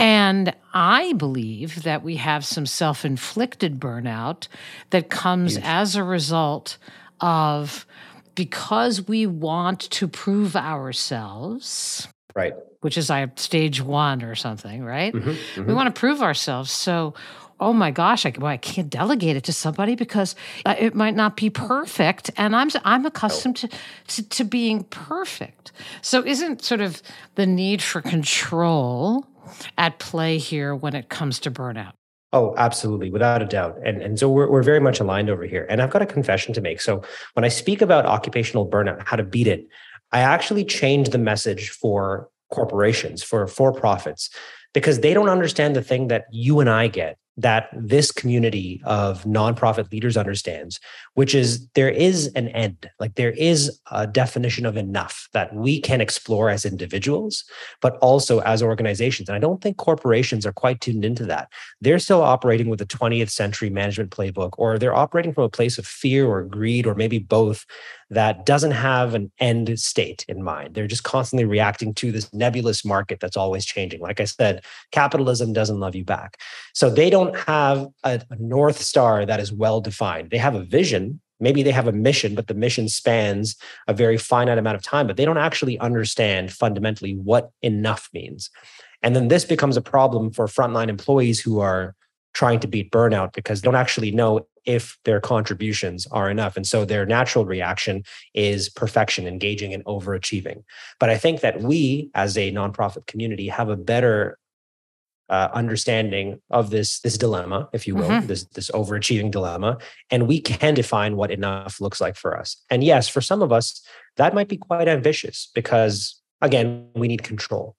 [0.00, 4.48] And I believe that we have some self-inflicted burnout
[4.90, 5.64] that comes yes.
[5.64, 6.76] as a result
[7.20, 7.86] of
[8.36, 12.06] because we want to prove ourselves.
[12.36, 12.54] Right.
[12.82, 15.12] Which is our stage one or something, right?
[15.12, 15.66] Mm-hmm, mm-hmm.
[15.66, 16.70] We want to prove ourselves.
[16.70, 17.14] So,
[17.58, 21.16] oh my gosh, I, well, I can't delegate it to somebody because uh, it might
[21.16, 22.30] not be perfect.
[22.36, 23.68] And I'm, I'm accustomed to,
[24.08, 25.72] to, to being perfect.
[26.02, 27.02] So, isn't sort of
[27.34, 29.26] the need for control
[29.78, 31.92] at play here when it comes to burnout?
[32.32, 33.78] Oh, absolutely, without a doubt.
[33.84, 35.66] And, and so we're, we're very much aligned over here.
[35.70, 36.80] And I've got a confession to make.
[36.80, 37.02] So
[37.34, 39.66] when I speak about occupational burnout, how to beat it,
[40.12, 44.30] I actually change the message for corporations, for for profits,
[44.72, 49.24] because they don't understand the thing that you and I get that this community of
[49.24, 50.80] nonprofit leaders understands,
[51.14, 55.80] which is there is an end, like there is a definition of enough that we
[55.80, 57.44] can explore as individuals,
[57.82, 59.28] but also as organizations.
[59.28, 61.52] And I don't think corporations are quite tuned into that.
[61.80, 65.76] They're still operating with the 20th century management playbook, or they're operating from a place
[65.76, 67.66] of fear or greed, or maybe both,
[68.08, 70.74] that doesn't have an end state in mind.
[70.74, 74.00] They're just constantly reacting to this nebulous market that's always changing.
[74.00, 76.40] Like I said, capitalism doesn't love you back.
[76.72, 80.30] So they don't have a, a North Star that is well defined.
[80.30, 81.20] They have a vision.
[81.38, 85.06] Maybe they have a mission, but the mission spans a very finite amount of time,
[85.06, 88.50] but they don't actually understand fundamentally what enough means.
[89.02, 91.94] And then this becomes a problem for frontline employees who are
[92.32, 96.56] trying to beat burnout because they don't actually know if their contributions are enough.
[96.56, 98.02] And so their natural reaction
[98.34, 100.62] is perfection, engaging and overachieving.
[100.98, 104.38] But I think that we, as a nonprofit community, have a better
[105.28, 108.26] uh, understanding of this this dilemma, if you will, mm-hmm.
[108.26, 109.78] this this overachieving dilemma,
[110.10, 112.56] and we can define what enough looks like for us.
[112.70, 113.82] And yes, for some of us,
[114.16, 117.76] that might be quite ambitious because again, we need control.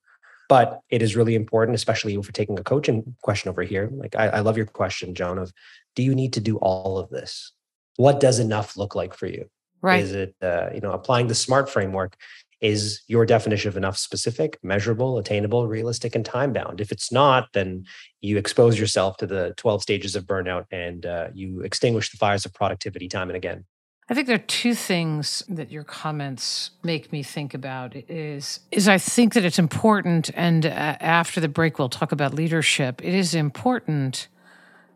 [0.49, 3.89] But it is really important, especially if we're taking a coaching question over here.
[3.91, 5.51] Like I, I love your question, Joan, of
[5.95, 7.51] do you need to do all of this?
[7.97, 9.49] What does enough look like for you?
[9.81, 10.01] Right.
[10.01, 12.15] Is it, uh, you know, applying the SMART framework?
[12.59, 16.81] Is your definition of enough specific, measurable, attainable, realistic, and time bound?
[16.81, 17.85] If it's not, then
[18.21, 22.45] you expose yourself to the 12 stages of burnout and uh, you extinguish the fires
[22.45, 23.65] of productivity time and again.
[24.09, 28.87] I think there are two things that your comments make me think about is is
[28.87, 33.03] I think that it's important and uh, after the break we'll talk about leadership.
[33.03, 34.29] It is important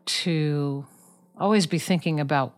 [0.04, 0.86] to
[1.38, 2.54] always be thinking about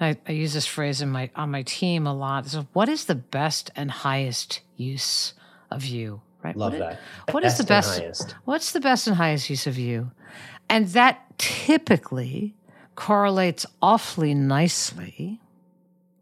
[0.00, 3.06] I, I, use this phrase in my on my team a lot is what is
[3.06, 5.34] the best and highest use
[5.70, 6.92] of you right love what that
[7.28, 10.10] is, what is the best what's the best and highest use of you
[10.68, 12.54] and that typically
[12.94, 15.40] correlates awfully nicely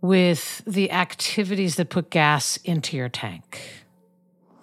[0.01, 3.61] with the activities that put gas into your tank.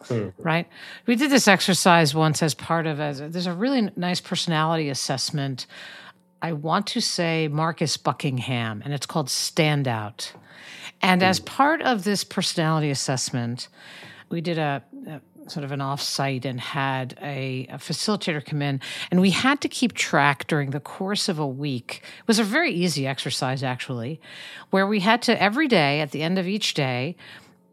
[0.03, 0.29] Hmm.
[0.37, 0.67] Right?
[1.05, 5.65] We did this exercise once as part of as there's a really nice personality assessment.
[6.43, 10.33] I want to say Marcus Buckingham, and it's called Standout.
[11.01, 13.69] And as part of this personality assessment,
[14.29, 18.81] we did a, a sort of an offsite and had a, a, facilitator come in,
[19.09, 22.01] and we had to keep track during the course of a week.
[22.19, 24.19] It was a very easy exercise, actually,
[24.69, 27.15] where we had to every day, at the end of each day,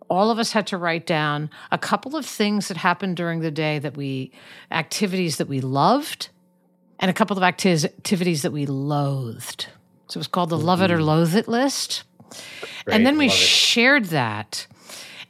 [0.09, 3.51] all of us had to write down a couple of things that happened during the
[3.51, 4.31] day that we,
[4.71, 6.29] activities that we loved,
[7.01, 9.67] and a couple of acti- activities that we loathed.
[10.07, 10.67] So it was called the mm-hmm.
[10.67, 12.05] love it or loathe it list.
[12.85, 14.67] Great, and then we shared that.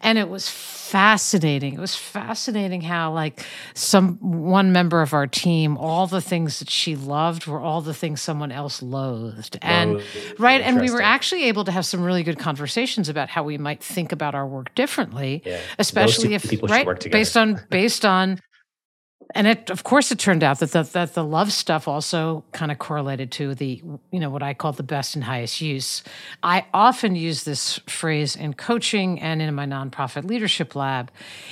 [0.03, 1.75] And it was fascinating.
[1.75, 6.71] It was fascinating how like some one member of our team, all the things that
[6.71, 9.59] she loved were all the things someone else loathed.
[9.63, 10.03] And
[10.39, 13.59] right, and we were actually able to have some really good conversations about how we
[13.59, 15.61] might think about our work differently, yeah.
[15.79, 18.41] especially if right based on based on
[19.35, 22.73] and it of course it turned out that the, that the love stuff also kind
[22.73, 26.03] of correlated to the you know what i call the best and highest use.
[26.43, 31.11] I often use this phrase in coaching and in my nonprofit leadership lab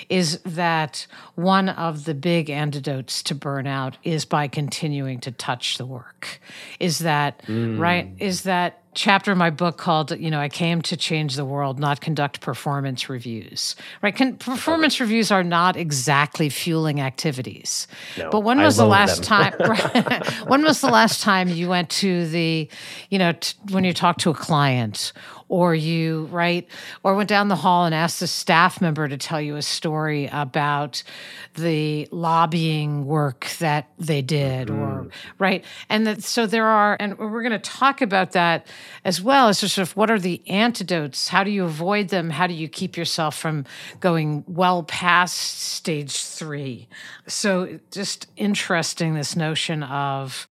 [0.08, 5.86] is that one of the big antidotes to burnout is by continuing to touch the
[5.86, 6.40] work.
[6.80, 7.78] Is that mm.
[7.78, 11.44] right is that chapter of my book called you know i came to change the
[11.44, 14.16] world not conduct performance reviews right?
[14.16, 17.88] Con- performance reviews are not exactly fueling activities.
[18.16, 19.52] No, but when was the last time
[20.46, 22.68] when was the last time you went to the
[23.10, 25.12] you know t- when you talked to a client
[25.48, 26.66] or you right?
[27.02, 30.28] Or went down the hall and asked a staff member to tell you a story
[30.32, 31.02] about
[31.54, 34.80] the lobbying work that they did mm-hmm.
[34.80, 35.08] or
[35.38, 35.64] right?
[35.88, 38.66] And that so there are and we're going to talk about that
[39.04, 41.28] as well as sort of what are the antidotes?
[41.28, 42.30] How do you avoid them?
[42.30, 43.64] How do you keep yourself from
[44.00, 46.88] going well past stage 3
[47.26, 50.48] so just interesting this notion of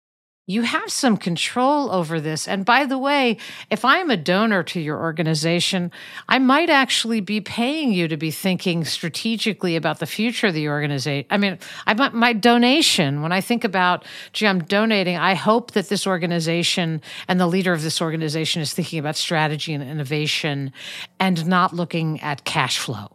[0.52, 2.48] you have some control over this.
[2.48, 3.38] And by the way,
[3.70, 5.92] if I'm a donor to your organization,
[6.28, 10.68] I might actually be paying you to be thinking strategically about the future of the
[10.68, 11.26] organization.
[11.30, 15.88] I mean, I my donation, when I think about, gee, I'm donating, I hope that
[15.88, 20.74] this organization and the leader of this organization is thinking about strategy and innovation
[21.20, 23.08] and not looking at cash flow,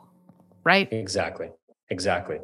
[0.65, 0.91] right?
[0.93, 1.51] Exactly.
[1.91, 2.39] Exactly.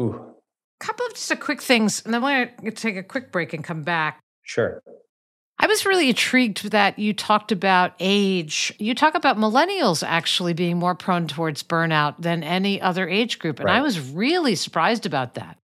[0.00, 0.34] Ooh,
[0.80, 3.52] couple of just a quick things, and then we're going to take a quick break
[3.52, 4.20] and come back.
[4.42, 4.82] Sure.
[5.60, 8.72] I was really intrigued that you talked about age.
[8.78, 13.58] You talk about millennials actually being more prone towards burnout than any other age group.
[13.58, 13.78] And right.
[13.78, 15.58] I was really surprised about that.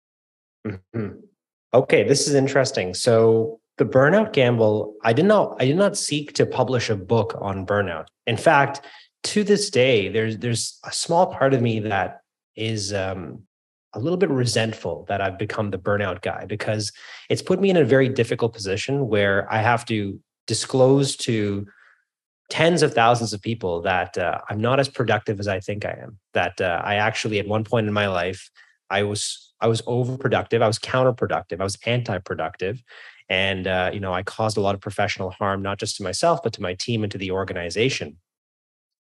[0.66, 1.20] Mm-hmm.
[1.74, 2.96] Okay, this is interesting.
[2.96, 7.38] So the burnout gamble, I did not I did not seek to publish a book
[7.40, 8.06] on burnout.
[8.26, 8.82] In fact,
[9.24, 12.22] to this day, there's there's a small part of me that
[12.56, 13.44] is um,
[13.94, 16.92] a little bit resentful that I've become the burnout guy because
[17.30, 21.68] it's put me in a very difficult position where I have to disclose to
[22.50, 25.98] tens of thousands of people that uh, I'm not as productive as I think I
[26.02, 26.20] am.
[26.34, 28.50] That uh, I actually, at one point in my life,
[28.90, 30.62] I was I was overproductive.
[30.62, 31.62] I was counterproductive.
[31.62, 32.84] I was anti-productive,
[33.30, 36.42] and uh, you know I caused a lot of professional harm, not just to myself
[36.44, 38.18] but to my team and to the organization.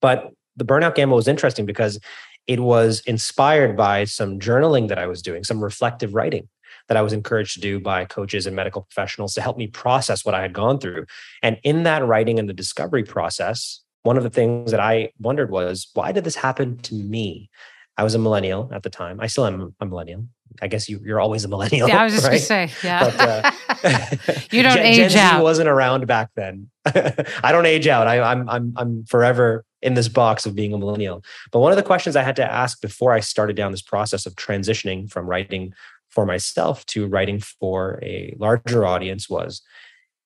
[0.01, 1.99] But the burnout gamble was interesting because
[2.47, 6.49] it was inspired by some journaling that I was doing, some reflective writing
[6.89, 10.25] that I was encouraged to do by coaches and medical professionals to help me process
[10.25, 11.07] what I had gone through.
[11.43, 15.51] And in that writing and the discovery process, one of the things that I wondered
[15.51, 17.51] was, why did this happen to me?
[17.97, 19.21] I was a millennial at the time.
[19.21, 20.27] I still am a millennial.
[20.61, 21.89] I guess you, you're always a millennial.
[21.89, 22.49] Yeah, I was just right?
[22.49, 23.05] going to say, yeah.
[23.05, 25.39] But, uh, you don't Gen, age Gen out.
[25.39, 26.69] Z wasn't around back then.
[26.87, 28.07] I don't age out.
[28.07, 31.25] I, I'm I'm I'm forever in this box of being a millennial.
[31.51, 34.27] But one of the questions I had to ask before I started down this process
[34.27, 35.75] of transitioning from writing
[36.09, 39.63] for myself to writing for a larger audience was,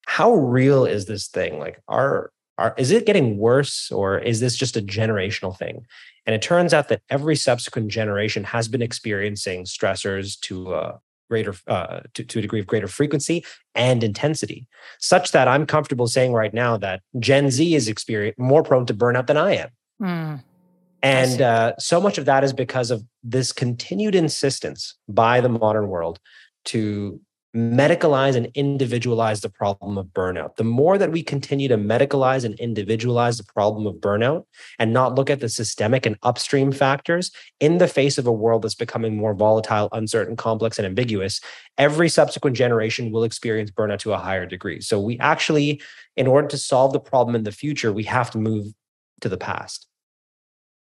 [0.05, 1.59] how real is this thing?
[1.59, 5.85] Like, are are is it getting worse, or is this just a generational thing?
[6.25, 11.55] And it turns out that every subsequent generation has been experiencing stressors to a greater
[11.67, 14.67] uh, to, to a degree of greater frequency and intensity,
[14.99, 18.93] such that I'm comfortable saying right now that Gen Z is experience more prone to
[18.93, 19.69] burnout than I am.
[20.01, 20.43] Mm.
[21.03, 25.87] And uh, so much of that is because of this continued insistence by the modern
[25.89, 26.19] world
[26.65, 27.21] to
[27.55, 30.57] medicalize and individualize the problem of burnout.
[30.57, 34.43] The more that we continue to medicalize and individualize the problem of burnout
[34.79, 38.63] and not look at the systemic and upstream factors in the face of a world
[38.63, 41.39] that's becoming more volatile, uncertain, complex, and ambiguous,
[41.77, 44.81] every subsequent generation will experience burnout to a higher degree.
[44.81, 45.81] So we actually,
[46.15, 48.67] in order to solve the problem in the future, we have to move
[49.21, 49.87] to the past.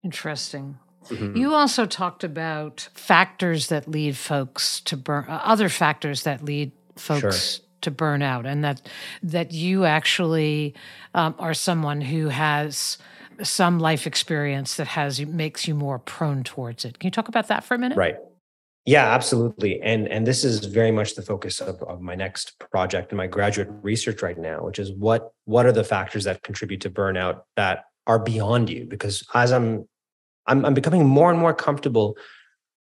[0.02, 0.78] Interesting.
[1.08, 1.36] Mm-hmm.
[1.36, 6.72] You also talked about factors that lead folks to burn, uh, other factors that lead
[6.96, 7.64] folks sure.
[7.82, 8.82] to burn out, and that
[9.22, 10.74] that you actually
[11.14, 12.98] um, are someone who has
[13.42, 16.98] some life experience that has makes you more prone towards it.
[16.98, 17.96] Can you talk about that for a minute?
[17.96, 18.16] Right.
[18.86, 19.82] Yeah, absolutely.
[19.82, 23.26] And and this is very much the focus of, of my next project and my
[23.26, 27.42] graduate research right now, which is what what are the factors that contribute to burnout
[27.56, 28.84] that are beyond you?
[28.84, 29.88] Because as I'm
[30.46, 32.16] I'm, I'm becoming more and more comfortable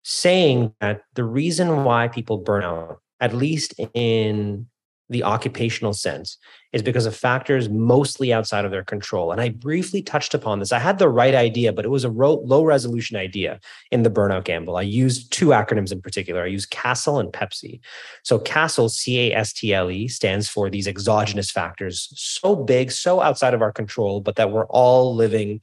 [0.03, 4.67] saying that the reason why people burn out, at least in
[5.11, 6.37] the occupational sense,
[6.73, 9.33] is because of factors mostly outside of their control.
[9.33, 10.71] And I briefly touched upon this.
[10.71, 13.59] I had the right idea, but it was a low resolution idea
[13.91, 14.77] in the burnout gamble.
[14.77, 16.43] I used two acronyms in particular.
[16.43, 17.81] I used CASTLE and PEPSI.
[18.23, 22.93] So CASTLE, C A S T L E, stands for these exogenous factors, so big,
[22.93, 25.61] so outside of our control, but that we're all living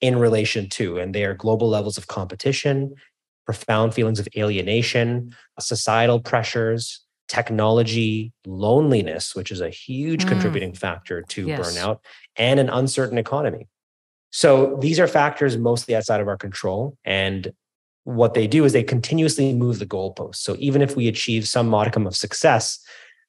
[0.00, 0.98] in relation to.
[0.98, 2.94] And they are global levels of competition,
[3.44, 10.28] profound feelings of alienation, societal pressures, technology, loneliness, which is a huge mm.
[10.28, 11.60] contributing factor to yes.
[11.60, 11.98] burnout,
[12.36, 13.68] and an uncertain economy.
[14.30, 16.96] So these are factors mostly outside of our control.
[17.04, 17.52] And
[18.04, 20.36] what they do is they continuously move the goalposts.
[20.36, 22.78] So even if we achieve some modicum of success,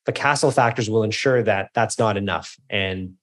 [0.06, 2.58] the castle factors will ensure that that's not enough.
[2.70, 3.16] And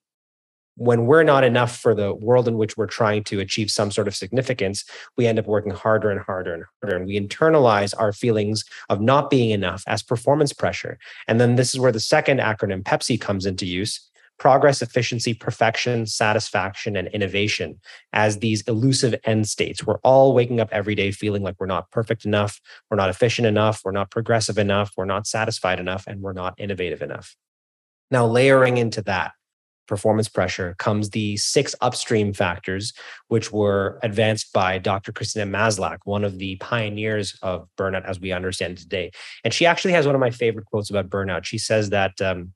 [0.76, 4.06] when we're not enough for the world in which we're trying to achieve some sort
[4.06, 4.84] of significance,
[5.16, 6.96] we end up working harder and harder and harder.
[6.96, 10.98] And we internalize our feelings of not being enough as performance pressure.
[11.26, 14.06] And then this is where the second acronym, PEPSI, comes into use
[14.38, 17.80] progress, efficiency, perfection, satisfaction, and innovation
[18.12, 19.86] as these elusive end states.
[19.86, 22.60] We're all waking up every day feeling like we're not perfect enough,
[22.90, 26.54] we're not efficient enough, we're not progressive enough, we're not satisfied enough, and we're not
[26.58, 27.34] innovative enough.
[28.10, 29.32] Now, layering into that,
[29.86, 32.92] performance pressure comes the six upstream factors,
[33.28, 35.12] which were advanced by Dr.
[35.12, 39.10] Christina Maslach, one of the pioneers of burnout as we understand today.
[39.44, 41.44] And she actually has one of my favorite quotes about burnout.
[41.44, 42.52] She says that um,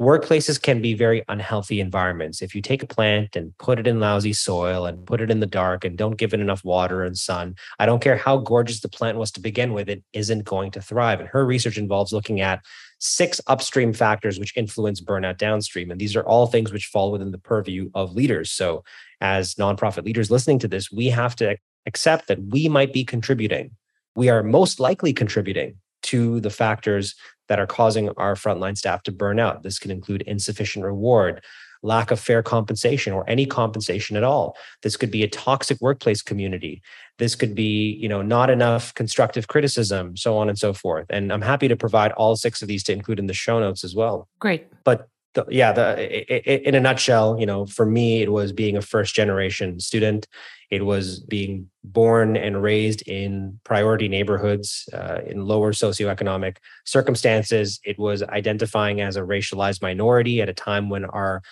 [0.00, 2.42] workplaces can be very unhealthy environments.
[2.42, 5.40] If you take a plant and put it in lousy soil and put it in
[5.40, 8.80] the dark and don't give it enough water and sun, I don't care how gorgeous
[8.80, 11.20] the plant was to begin with, it isn't going to thrive.
[11.20, 12.64] And her research involves looking at
[13.04, 15.90] six upstream factors which influence burnout downstream.
[15.90, 18.50] And these are all things which fall within the purview of leaders.
[18.50, 18.82] So,
[19.20, 23.72] as nonprofit leaders listening to this, we have to accept that we might be contributing.
[24.16, 27.14] We are most likely contributing to the factors
[27.48, 29.62] that are causing our frontline staff to burn out.
[29.62, 31.44] This can include insufficient reward,
[31.84, 34.56] lack of fair compensation or any compensation at all.
[34.82, 36.82] This could be a toxic workplace community.
[37.18, 41.06] This could be, you know, not enough constructive criticism, so on and so forth.
[41.10, 43.84] And I'm happy to provide all six of these to include in the show notes
[43.84, 44.26] as well.
[44.40, 44.66] Great.
[44.82, 48.82] But the, yeah, the in a nutshell, you know, for me, it was being a
[48.82, 50.26] first generation student.
[50.70, 57.80] It was being born and raised in priority neighborhoods, uh, in lower socioeconomic circumstances.
[57.84, 61.42] It was identifying as a racialized minority at a time when our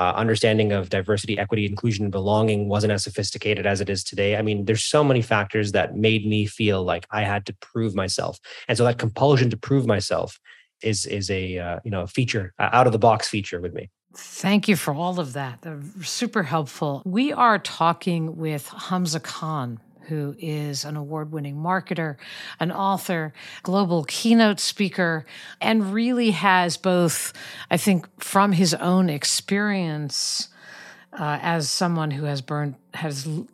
[0.00, 4.34] uh, understanding of diversity, equity, inclusion, and belonging wasn't as sophisticated as it is today.
[4.34, 7.94] I mean, there's so many factors that made me feel like I had to prove
[7.94, 10.40] myself, and so that compulsion to prove myself
[10.82, 13.90] is is a uh, you know feature, uh, out of the box feature with me.
[14.16, 15.60] Thank you for all of that.
[15.60, 17.02] They're super helpful.
[17.04, 19.80] We are talking with Hamza Khan,
[20.10, 22.16] who is an award winning marketer,
[22.58, 23.32] an author,
[23.62, 25.24] global keynote speaker,
[25.60, 27.32] and really has both,
[27.70, 30.48] I think, from his own experience
[31.12, 33.44] uh, as someone who has burned, has, you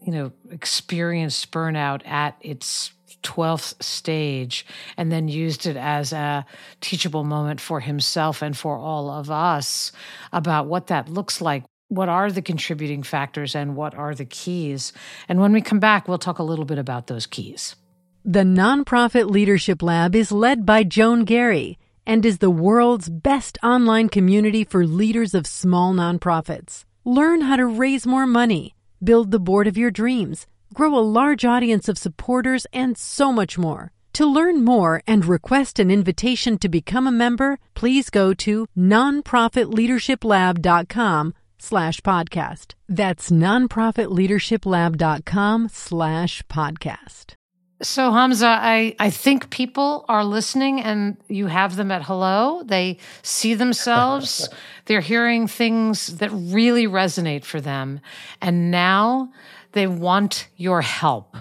[0.00, 2.92] know, experienced burnout at its
[3.22, 4.64] 12th stage
[4.96, 6.46] and then used it as a
[6.80, 9.92] teachable moment for himself and for all of us
[10.32, 11.64] about what that looks like.
[11.88, 14.92] What are the contributing factors and what are the keys?
[15.28, 17.76] And when we come back, we'll talk a little bit about those keys.
[18.24, 24.08] The Nonprofit Leadership Lab is led by Joan Garry and is the world's best online
[24.08, 26.84] community for leaders of small nonprofits.
[27.04, 31.44] Learn how to raise more money, build the board of your dreams grow a large
[31.44, 33.90] audience of supporters, and so much more.
[34.14, 41.34] To learn more and request an invitation to become a member, please go to nonprofitleadershiplab.com
[41.58, 42.72] slash podcast.
[42.88, 47.34] That's nonprofitleadershiplab.com slash podcast.
[47.80, 52.64] So Hamza, I, I think people are listening and you have them at hello.
[52.64, 54.48] They see themselves,
[54.86, 58.00] they're hearing things that really resonate for them.
[58.42, 59.30] And now
[59.72, 61.36] they want your help.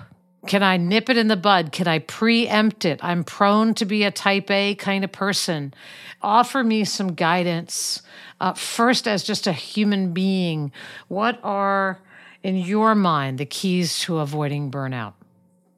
[0.47, 1.71] Can I nip it in the bud?
[1.71, 2.99] Can I preempt it?
[3.03, 5.73] I'm prone to be a type A kind of person.
[6.21, 8.01] Offer me some guidance.
[8.39, 10.71] Uh, first, as just a human being,
[11.09, 11.99] what are,
[12.43, 15.13] in your mind, the keys to avoiding burnout?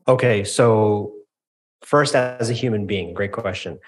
[0.08, 1.14] Okay, so
[1.82, 3.80] first, as a human being, great question.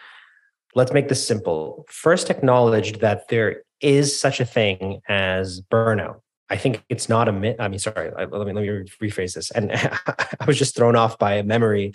[0.74, 1.86] Let's make this simple.
[1.90, 6.22] First, acknowledge that there is such a thing as burnout.
[6.52, 7.56] I think it's not a myth.
[7.60, 8.68] I mean, sorry, let me let me
[9.02, 9.52] rephrase this.
[9.52, 11.94] And I was just thrown off by a memory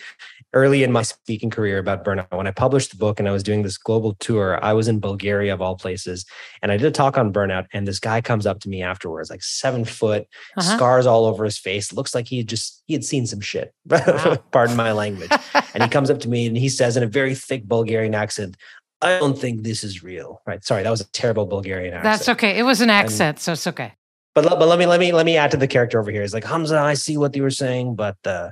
[0.54, 2.34] early in my speaking career about burnout.
[2.34, 4.98] When I published the book and I was doing this global tour, I was in
[4.98, 6.24] Bulgaria of all places,
[6.62, 7.66] and I did a talk on burnout.
[7.74, 10.26] And this guy comes up to me afterwards, like seven foot,
[10.56, 10.76] uh-huh.
[10.76, 13.74] scars all over his face, looks like he just he had seen some shit.
[14.06, 14.36] Wow.
[14.52, 15.30] Pardon my language.
[15.74, 18.56] and he comes up to me and he says in a very thick Bulgarian accent,
[19.02, 20.40] I don't think this is real.
[20.46, 20.64] Right.
[20.64, 22.12] Sorry, that was a terrible Bulgarian accent.
[22.12, 22.58] That's okay.
[22.58, 23.92] It was an accent, and, so it's okay.
[24.36, 26.22] But but let me let me let me add to the character over here.
[26.22, 28.50] It's like Hamza, I see what you were saying, but uh,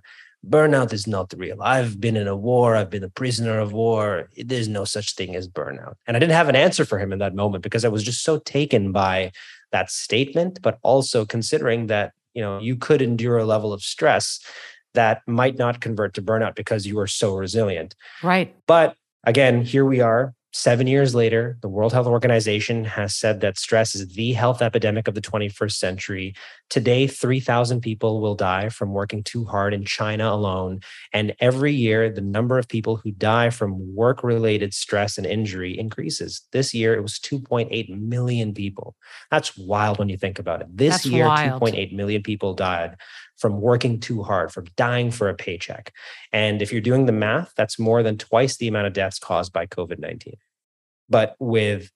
[0.48, 1.62] burnout is not real.
[1.62, 2.74] I've been in a war.
[2.74, 4.30] I've been a prisoner of war.
[4.34, 5.96] There's no such thing as burnout.
[6.06, 8.24] And I didn't have an answer for him in that moment because I was just
[8.24, 9.30] so taken by
[9.72, 14.40] that statement, but also considering that you know you could endure a level of stress
[14.94, 17.94] that might not convert to burnout because you are so resilient.
[18.22, 18.56] Right.
[18.66, 23.58] But again, here we are Seven years later, the World Health Organization has said that
[23.58, 26.36] stress is the health epidemic of the 21st century.
[26.70, 30.78] Today, 3,000 people will die from working too hard in China alone.
[31.12, 35.76] And every year, the number of people who die from work related stress and injury
[35.76, 36.42] increases.
[36.52, 38.94] This year, it was 2.8 million people.
[39.32, 40.68] That's wild when you think about it.
[40.70, 42.96] This That's year, 2.8 million people died
[43.38, 45.92] from working too hard, from dying for a paycheck.
[46.32, 49.52] And if you're doing the math, that's more than twice the amount of deaths caused
[49.52, 50.34] by COVID 19.
[51.08, 51.90] But with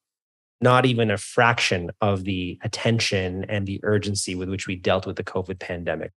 [0.60, 5.16] not even a fraction of the attention and the urgency with which we dealt with
[5.16, 6.12] the COVID pandemic.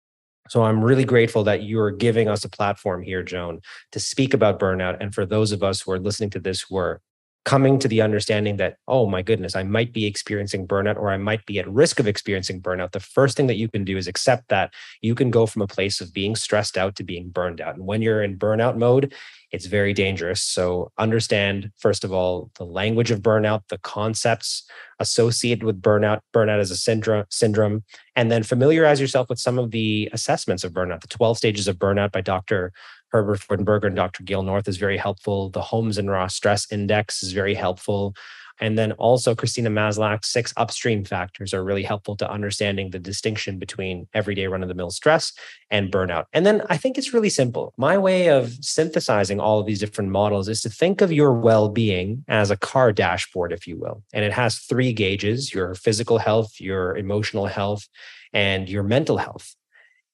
[0.49, 3.61] So I'm really grateful that you're giving us a platform here, Joan,
[3.93, 4.97] to speak about burnout.
[5.01, 7.01] And for those of us who are listening to this who are
[7.45, 11.17] coming to the understanding that, oh my goodness, I might be experiencing burnout or I
[11.17, 14.07] might be at risk of experiencing burnout, the first thing that you can do is
[14.07, 17.61] accept that you can go from a place of being stressed out to being burned
[17.61, 17.77] out.
[17.77, 19.15] And when you're in burnout mode,
[19.51, 20.43] it's very dangerous.
[20.43, 24.69] So understand, first of all, the language of burnout, the concepts
[24.99, 27.85] associated with burnout, burnout as a syndrome, syndrome,
[28.15, 31.01] and then familiarize yourself with some of the assessments of burnout.
[31.01, 32.73] The 12 stages of burnout by Dr.
[33.11, 34.23] Herbert Freudenberger and Dr.
[34.23, 35.51] Gail North is very helpful.
[35.51, 38.15] The Holmes and Ross Stress Index is very helpful.
[38.61, 43.59] And then also Christina Maslach's six upstream factors are really helpful to understanding the distinction
[43.59, 45.33] between everyday run of the mill stress
[45.71, 46.25] and burnout.
[46.33, 47.73] And then I think it's really simple.
[47.77, 51.69] My way of synthesizing all of these different models is to think of your well
[51.69, 54.03] being as a car dashboard, if you will.
[54.13, 57.87] And it has three gauges your physical health, your emotional health,
[58.33, 59.55] and your mental health.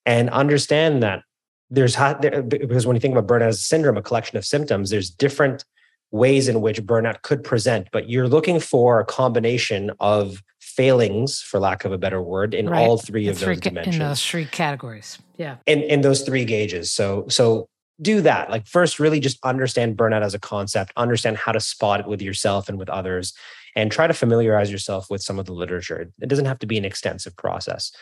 [0.07, 1.22] And understand that
[1.71, 4.91] there's there, because when you think about burnout as a syndrome, a collection of symptoms,
[4.91, 5.65] there's different
[6.11, 11.59] ways in which burnout could present, but you're looking for a combination of failings, for
[11.59, 12.81] lack of a better word, in right.
[12.81, 13.97] all three of three, those dimensions.
[13.97, 15.19] In those three categories.
[15.37, 15.57] Yeah.
[15.67, 16.93] In in those three gauges.
[16.93, 17.69] So so
[18.01, 18.51] do that.
[18.51, 22.23] Like first, really just understand burnout as a concept, understand how to spot it with
[22.23, 23.33] yourself and with others,
[23.77, 26.11] and try to familiarize yourself with some of the literature.
[26.21, 27.93] It doesn't have to be an extensive process.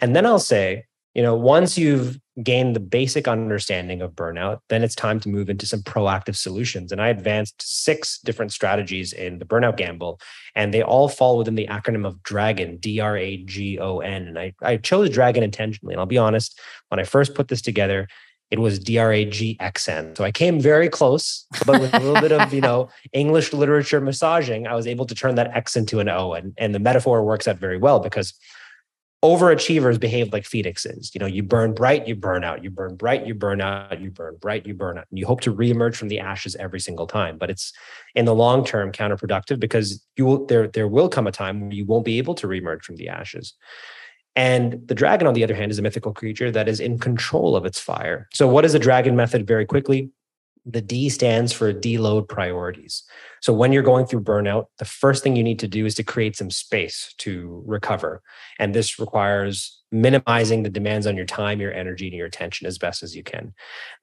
[0.00, 0.84] And then I'll say,
[1.14, 5.50] you know, once you've gained the basic understanding of burnout, then it's time to move
[5.50, 6.92] into some proactive solutions.
[6.92, 10.20] And I advanced six different strategies in the burnout gamble,
[10.54, 14.28] and they all fall within the acronym of DRAGON, D R A G O N.
[14.28, 15.94] And I, I chose DRAGON intentionally.
[15.94, 18.08] And I'll be honest, when I first put this together,
[18.50, 20.14] it was D R A G X N.
[20.16, 24.00] So I came very close, but with a little bit of, you know, English literature
[24.00, 26.32] massaging, I was able to turn that X into an O.
[26.32, 28.34] And, and the metaphor works out very well because
[29.22, 31.10] overachievers behave like phoenixes.
[31.14, 34.10] You know, you burn bright, you burn out, you burn bright, you burn out, you
[34.10, 35.06] burn bright, you burn out.
[35.10, 37.36] And you hope to reemerge from the ashes every single time.
[37.36, 37.72] But it's
[38.14, 41.72] in the long term counterproductive because you will there there will come a time where
[41.72, 43.54] you won't be able to reemerge from the ashes.
[44.36, 47.56] And the dragon, on the other hand, is a mythical creature that is in control
[47.56, 48.28] of its fire.
[48.32, 49.46] So, what is the dragon method?
[49.46, 50.10] Very quickly,
[50.66, 53.04] the D stands for deload priorities.
[53.40, 56.02] So when you're going through burnout, the first thing you need to do is to
[56.02, 58.22] create some space to recover.
[58.58, 62.78] And this requires minimizing the demands on your time, your energy, and your attention as
[62.78, 63.54] best as you can.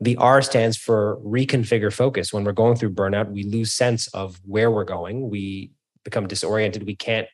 [0.02, 2.34] The R stands for reconfigure focus.
[2.34, 5.30] When we're going through burnout, we lose sense of where we're going.
[5.30, 5.72] We
[6.04, 6.86] become disoriented.
[6.86, 7.28] We can't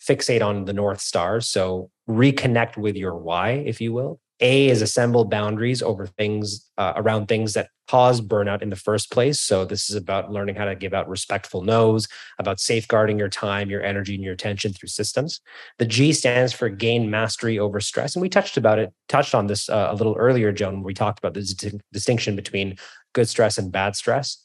[0.00, 1.40] fixate on the North Star.
[1.40, 4.20] So reconnect with your why, if you will.
[4.40, 9.10] A is assemble boundaries over things uh, around things that cause burnout in the first
[9.10, 9.40] place.
[9.40, 12.06] So this is about learning how to give out respectful no's,
[12.38, 15.40] about safeguarding your time, your energy, and your attention through systems.
[15.78, 19.46] The G stands for gain mastery over stress, and we touched about it, touched on
[19.48, 20.74] this uh, a little earlier, Joan.
[20.74, 22.76] When we talked about the distinction between
[23.12, 24.42] good stress and bad stress.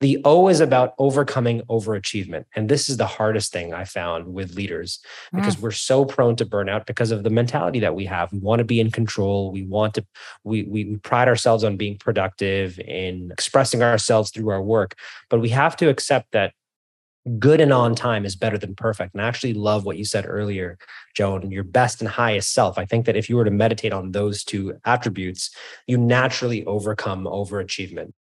[0.00, 2.44] The O is about overcoming overachievement.
[2.54, 5.00] And this is the hardest thing I found with leaders
[5.32, 5.60] because mm.
[5.60, 8.32] we're so prone to burnout because of the mentality that we have.
[8.32, 9.52] We want to be in control.
[9.52, 10.04] We want to,
[10.42, 14.96] we, we, we pride ourselves on being productive in expressing ourselves through our work.
[15.30, 16.52] But we have to accept that
[17.38, 19.14] good and on time is better than perfect.
[19.14, 20.76] And I actually love what you said earlier,
[21.14, 22.76] Joan, your best and highest self.
[22.78, 25.50] I think that if you were to meditate on those two attributes,
[25.86, 28.12] you naturally overcome overachievement.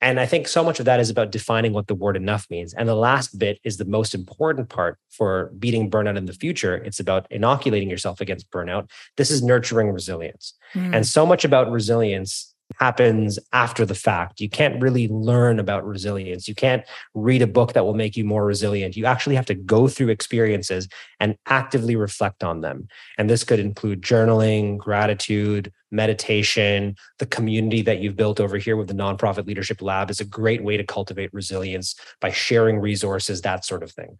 [0.00, 2.74] And I think so much of that is about defining what the word enough means.
[2.74, 6.76] And the last bit is the most important part for beating burnout in the future.
[6.76, 8.90] It's about inoculating yourself against burnout.
[9.16, 10.54] This is nurturing resilience.
[10.74, 10.96] Mm.
[10.96, 14.40] And so much about resilience happens after the fact.
[14.40, 16.48] You can't really learn about resilience.
[16.48, 18.96] You can't read a book that will make you more resilient.
[18.96, 20.88] You actually have to go through experiences
[21.20, 22.88] and actively reflect on them.
[23.18, 26.96] And this could include journaling, gratitude, meditation.
[27.18, 30.62] The community that you've built over here with the Nonprofit Leadership Lab is a great
[30.62, 34.18] way to cultivate resilience by sharing resources, that sort of thing.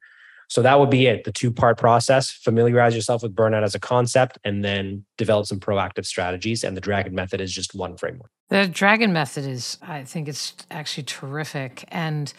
[0.48, 3.80] So that would be it the two part process familiarize yourself with burnout as a
[3.80, 6.62] concept and then develop some proactive strategies.
[6.62, 8.30] And the Dragon Method is just one framework.
[8.48, 11.84] The Dragon Method is, I think it's actually terrific.
[11.88, 12.32] And,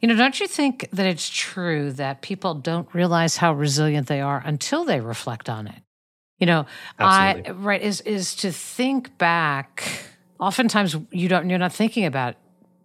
[0.00, 4.22] you know, don't you think that it's true that people don't realize how resilient they
[4.22, 5.82] are until they reflect on it?
[6.38, 6.64] You know,
[6.98, 7.50] Absolutely.
[7.50, 9.84] I, right, is, is to think back.
[10.38, 12.36] Oftentimes you don't, you're not thinking about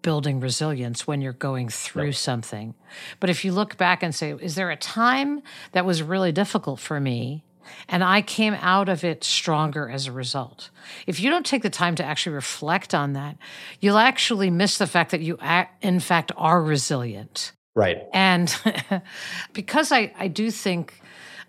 [0.06, 2.76] building resilience when you're going through something.
[3.20, 5.42] But if you look back and say, is there a time
[5.72, 7.44] that was really difficult for me?
[7.90, 10.70] And I came out of it stronger as a result.
[11.08, 13.36] If you don't take the time to actually reflect on that,
[13.80, 15.40] you'll actually miss the fact that you,
[15.82, 17.54] in fact, are resilient.
[17.74, 18.04] Right.
[18.14, 18.56] And
[19.54, 21.02] because I, I do think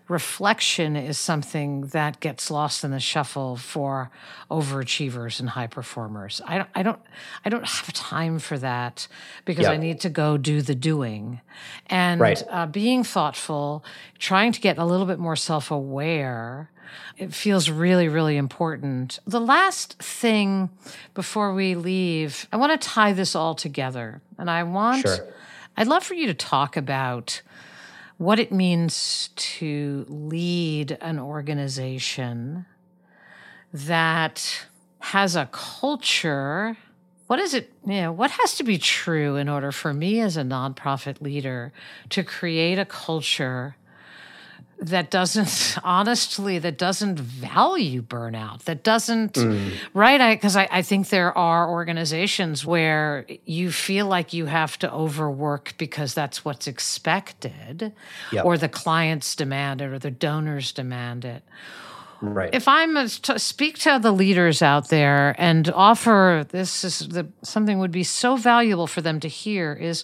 [0.07, 4.09] reflection is something that gets lost in the shuffle for
[4.49, 6.41] overachievers and high performers.
[6.45, 6.99] I don't, I don't,
[7.43, 9.07] I don't have time for that
[9.45, 9.67] because.
[9.67, 11.41] I need to go do the doing,
[11.87, 12.41] and right.
[12.49, 13.83] uh, being thoughtful,
[14.17, 16.71] trying to get a little bit more self aware.
[17.17, 19.19] It feels really, really important.
[19.27, 20.69] The last thing
[21.13, 25.01] before we leave, I want to tie this all together, and I want.
[25.01, 25.33] Sure.
[25.75, 27.41] I'd love for you to talk about
[28.17, 32.65] what it means to lead an organization
[33.73, 34.65] that
[34.99, 36.77] has a culture.
[37.27, 37.71] What is it?
[37.85, 41.71] You know, what has to be true in order for me as a nonprofit leader
[42.09, 43.75] to create a culture
[44.79, 49.71] that doesn't honestly that doesn't value burnout that doesn't mm.
[49.93, 54.77] right because I, I, I, think there are organizations where you feel like you have
[54.79, 57.93] to overwork because that's what's expected
[58.31, 58.45] yep.
[58.45, 61.43] or the clients demand it or the donors demand it
[62.21, 66.99] right if i'm a, to speak to the leaders out there and offer this is
[67.09, 70.03] the, something would be so valuable for them to hear is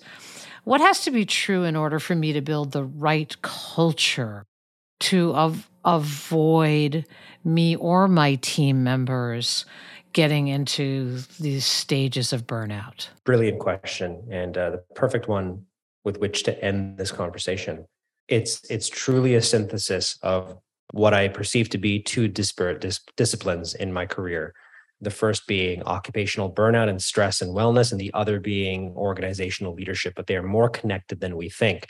[0.63, 4.45] what has to be true in order for me to build the right culture
[5.01, 7.05] to av- avoid
[7.43, 9.65] me or my team members
[10.13, 13.09] getting into these stages of burnout?
[13.25, 15.65] Brilliant question, and uh, the perfect one
[16.03, 17.85] with which to end this conversation.
[18.27, 20.57] It's it's truly a synthesis of
[20.91, 24.53] what I perceive to be two disparate dis- disciplines in my career.
[25.01, 30.13] The first being occupational burnout and stress and wellness, and the other being organizational leadership,
[30.15, 31.87] but they are more connected than we think.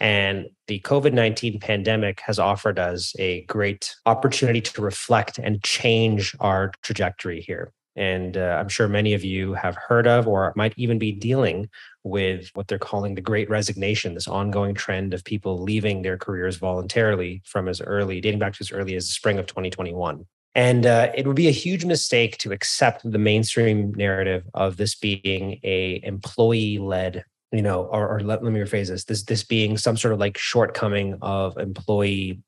[0.00, 6.34] And the COVID 19 pandemic has offered us a great opportunity to reflect and change
[6.40, 7.72] our trajectory here.
[7.96, 11.68] And uh, I'm sure many of you have heard of or might even be dealing
[12.02, 16.56] with what they're calling the great resignation, this ongoing trend of people leaving their careers
[16.56, 20.26] voluntarily from as early, dating back to as early as the spring of 2021.
[20.56, 24.94] And uh, it would be a huge mistake to accept the mainstream narrative of this
[24.94, 27.24] being a employee led
[27.54, 30.20] you know, or, or let, let me rephrase this, this, this being some sort of
[30.20, 32.42] like shortcoming of employee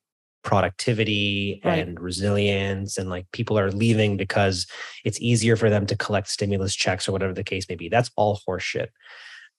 [0.47, 1.81] productivity right.
[1.81, 4.67] and resilience and like people are leaving because
[5.05, 8.13] it's easier for them to collect stimulus checks or whatever the case may be that's
[8.15, 8.87] all horseshit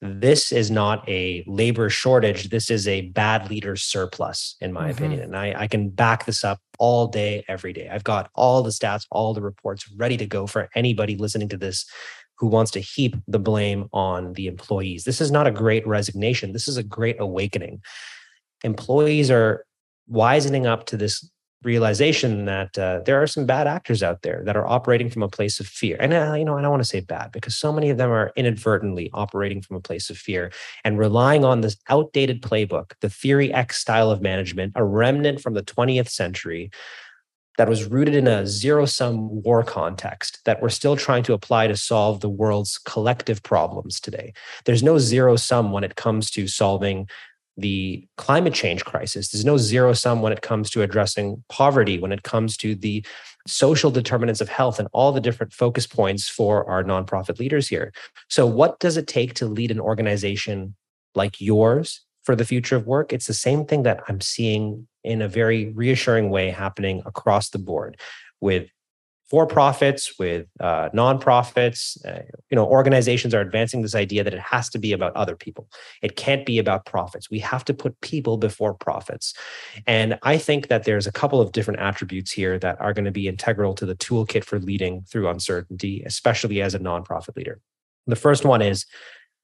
[0.02, 4.92] this is not a labor shortage this is a bad leader surplus in my mm-hmm.
[4.92, 8.64] opinion and I, I can back this up all day every day i've got all
[8.64, 11.86] the stats all the reports ready to go for anybody listening to this
[12.38, 15.04] who wants to heap the blame on the employees.
[15.04, 16.54] This is not a great resignation.
[16.54, 17.82] This is a great awakening.
[18.64, 19.66] Employees are
[20.08, 21.30] wisening up to this
[21.64, 25.28] realization that uh, there are some bad actors out there that are operating from a
[25.28, 25.98] place of fear.
[26.00, 28.12] And uh, you know, I don't want to say bad because so many of them
[28.12, 30.52] are inadvertently operating from a place of fear
[30.84, 35.56] and relying on this outdated playbook, the Theory X style of management, a remnant from
[35.56, 36.70] the 20th century
[37.58, 41.68] that was rooted in a zero sum war context that we're still trying to apply
[41.68, 44.34] to solve the world's collective problems today.
[44.66, 47.08] There's no zero sum when it comes to solving
[47.58, 49.30] the climate change crisis.
[49.30, 53.04] There's no zero sum when it comes to addressing poverty, when it comes to the
[53.48, 57.92] social determinants of health and all the different focus points for our nonprofit leaders here.
[58.30, 60.76] So, what does it take to lead an organization
[61.16, 63.12] like yours for the future of work?
[63.12, 67.60] It's the same thing that I'm seeing in a very reassuring way happening across the
[67.60, 68.00] board
[68.42, 68.70] with
[69.30, 74.40] for profits, with uh, nonprofits, uh, you know, organizations are advancing this idea that it
[74.40, 75.68] has to be about other people.
[76.02, 77.30] It can't be about profits.
[77.30, 79.34] We have to put people before profits.
[79.86, 83.12] And I think that there's a couple of different attributes here that are going to
[83.12, 87.60] be integral to the toolkit for leading through uncertainty, especially as a nonprofit leader.
[88.08, 88.86] The first one is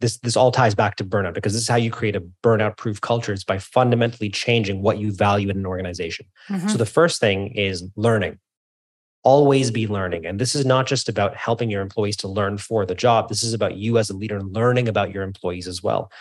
[0.04, 2.78] this this all ties back to burnout because this is how you create a burnout
[2.78, 6.68] proof culture it's by fundamentally changing what you value in an organization mm-hmm.
[6.68, 8.38] so the first thing is learning
[9.24, 10.26] always be learning.
[10.26, 13.30] And this is not just about helping your employees to learn for the job.
[13.30, 16.12] This is about you as a leader learning about your employees as well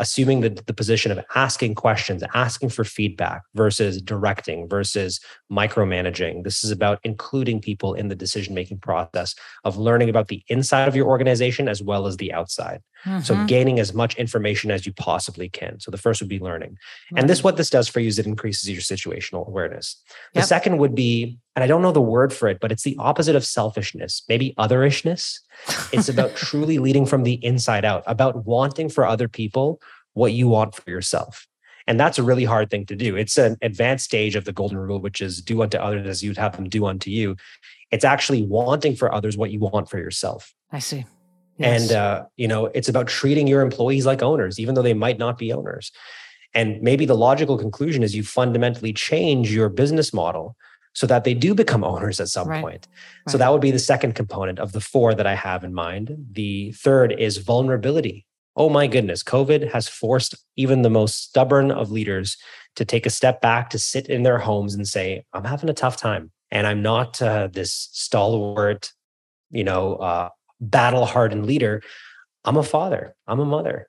[0.00, 5.20] assuming the, the position of asking questions, asking for feedback versus directing versus
[5.52, 6.42] micromanaging.
[6.42, 10.88] This is about including people in the decision making process of learning about the inside
[10.88, 12.80] of your organization as well as the outside.
[13.04, 13.20] Mm-hmm.
[13.20, 15.80] So gaining as much information as you possibly can.
[15.80, 16.76] So the first would be learning.
[17.16, 20.02] And this what this does for you is it increases your situational awareness.
[20.34, 20.48] The yep.
[20.48, 23.36] second would be, and I don't know the word for it, but it's the opposite
[23.36, 25.38] of selfishness, maybe otherishness.
[25.92, 29.80] It's about truly leading from the inside out, about wanting for other people
[30.12, 31.46] what you want for yourself.
[31.86, 33.16] And that's a really hard thing to do.
[33.16, 36.36] It's an advanced stage of the golden rule, which is do unto others as you'd
[36.36, 37.36] have them do unto you.
[37.90, 40.54] It's actually wanting for others what you want for yourself.
[40.70, 41.04] I see.
[41.60, 41.82] Yes.
[41.82, 45.18] And, uh, you know, it's about treating your employees like owners, even though they might
[45.18, 45.92] not be owners.
[46.54, 50.56] And maybe the logical conclusion is you fundamentally change your business model
[50.94, 52.62] so that they do become owners at some right.
[52.62, 52.88] point.
[52.90, 53.32] Right.
[53.32, 56.16] So that would be the second component of the four that I have in mind.
[56.32, 58.26] The third is vulnerability.
[58.56, 62.36] Oh my goodness, COVID has forced even the most stubborn of leaders
[62.76, 65.74] to take a step back, to sit in their homes and say, I'm having a
[65.74, 66.32] tough time.
[66.50, 68.92] And I'm not uh, this stalwart,
[69.50, 70.30] you know, uh,
[70.60, 71.82] battle hardened leader.
[72.44, 73.88] I'm a father, I'm a mother.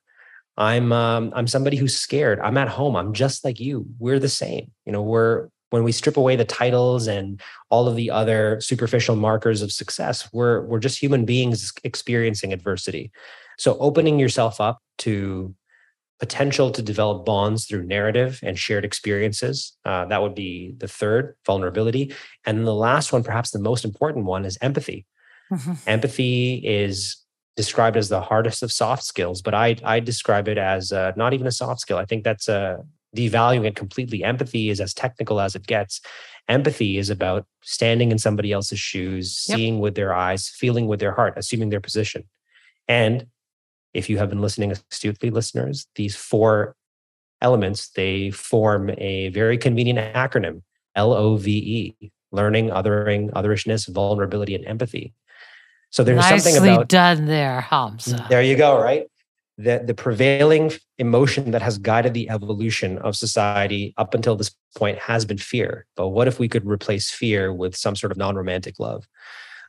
[0.58, 2.40] I'm um, I'm somebody who's scared.
[2.40, 2.96] I'm at home.
[2.96, 3.86] I'm just like you.
[4.00, 4.72] We're the same.
[4.86, 9.16] You know, we're when we strip away the titles and all of the other superficial
[9.16, 13.12] markers of success, we're we're just human beings experiencing adversity.
[13.58, 15.56] So opening yourself up to
[16.20, 19.76] potential to develop bonds through narrative and shared experiences.
[19.84, 22.14] Uh, that would be the third vulnerability.
[22.46, 25.08] And then the last one, perhaps the most important one, is empathy.
[25.52, 25.74] Mm-hmm.
[25.88, 27.18] Empathy is
[27.56, 31.34] described as the hardest of soft skills, but I I describe it as uh, not
[31.34, 31.98] even a soft skill.
[31.98, 32.84] I think that's a
[33.16, 34.24] devaluing it completely.
[34.24, 36.02] Empathy is as technical as it gets.
[36.48, 39.58] Empathy is about standing in somebody else's shoes, yep.
[39.58, 42.24] seeing with their eyes, feeling with their heart, assuming their position.
[42.88, 43.28] And
[43.94, 46.76] if you have been listening astutely, listeners, these four
[47.42, 50.62] elements, they form a very convenient acronym,
[50.96, 55.14] L-O-V-E, learning, othering, otherishness, vulnerability, and empathy.
[55.92, 58.26] So there's Nicely something about done there, Hamza.
[58.30, 59.08] There you go, right?
[59.64, 64.98] the, the prevailing emotion that has guided the evolution of society up until this point
[64.98, 65.86] has been fear.
[65.96, 69.08] But what if we could replace fear with some sort of non romantic love?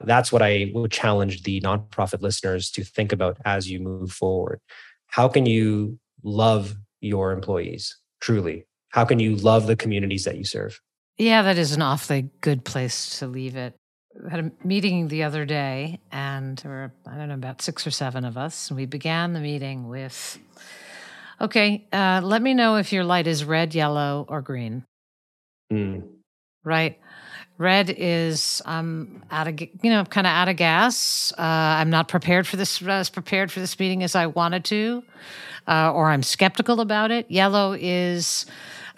[0.00, 4.60] That's what I would challenge the nonprofit listeners to think about as you move forward.
[5.08, 8.66] How can you love your employees truly?
[8.88, 10.80] How can you love the communities that you serve?
[11.18, 13.76] Yeah, that is an awfully good place to leave it
[14.30, 17.90] had a meeting the other day, and there were, I don't know, about six or
[17.90, 18.70] seven of us.
[18.70, 20.38] And we began the meeting with,
[21.40, 24.84] okay, uh, let me know if your light is red, yellow, or green.
[25.72, 26.02] Mm.
[26.64, 26.98] Right?
[27.58, 31.32] Red is I'm out of, you know, kind of out of gas.
[31.38, 35.02] Uh, I'm not prepared for this, as prepared for this meeting as I wanted to,
[35.68, 37.30] uh, or I'm skeptical about it.
[37.30, 38.46] Yellow is,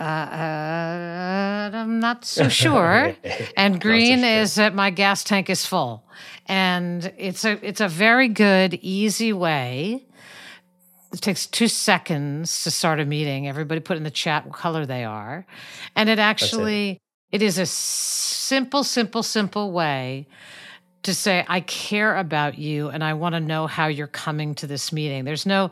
[0.01, 3.15] uh, uh, I'm not so sure.
[3.57, 6.05] and green so is that my gas tank is full.
[6.47, 10.05] And it's a it's a very good, easy way.
[11.13, 13.47] It takes two seconds to start a meeting.
[13.47, 15.47] Everybody put in the chat what color they are.
[15.95, 17.41] And it actually it.
[17.41, 20.27] it is a simple, simple, simple way
[21.05, 24.67] to say I care about you and I want to know how you're coming to
[24.67, 25.25] this meeting.
[25.25, 25.71] There's no,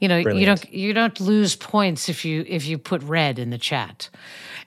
[0.00, 0.40] you know, Brilliant.
[0.40, 4.08] you don't you don't lose points if you if you put red in the chat.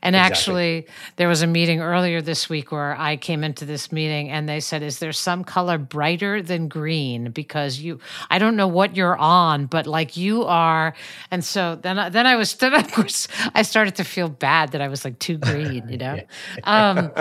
[0.02, 0.34] And Exactly.
[0.34, 4.48] actually, there was a meeting earlier this week where I came into this meeting and
[4.48, 7.32] they said, Is there some color brighter than green?
[7.32, 10.94] Because you, I don't know what you're on, but like you are.
[11.32, 14.72] And so then, I, then I was, then of course, I started to feel bad
[14.72, 16.20] that I was like too green, you know?
[16.64, 17.12] um,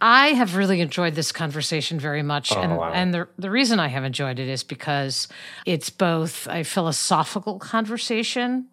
[0.00, 2.52] I have really enjoyed this conversation very much.
[2.52, 2.92] and wow.
[2.92, 5.28] and the, the reason I have enjoyed it is because
[5.66, 8.66] it's both a philosophical conversation.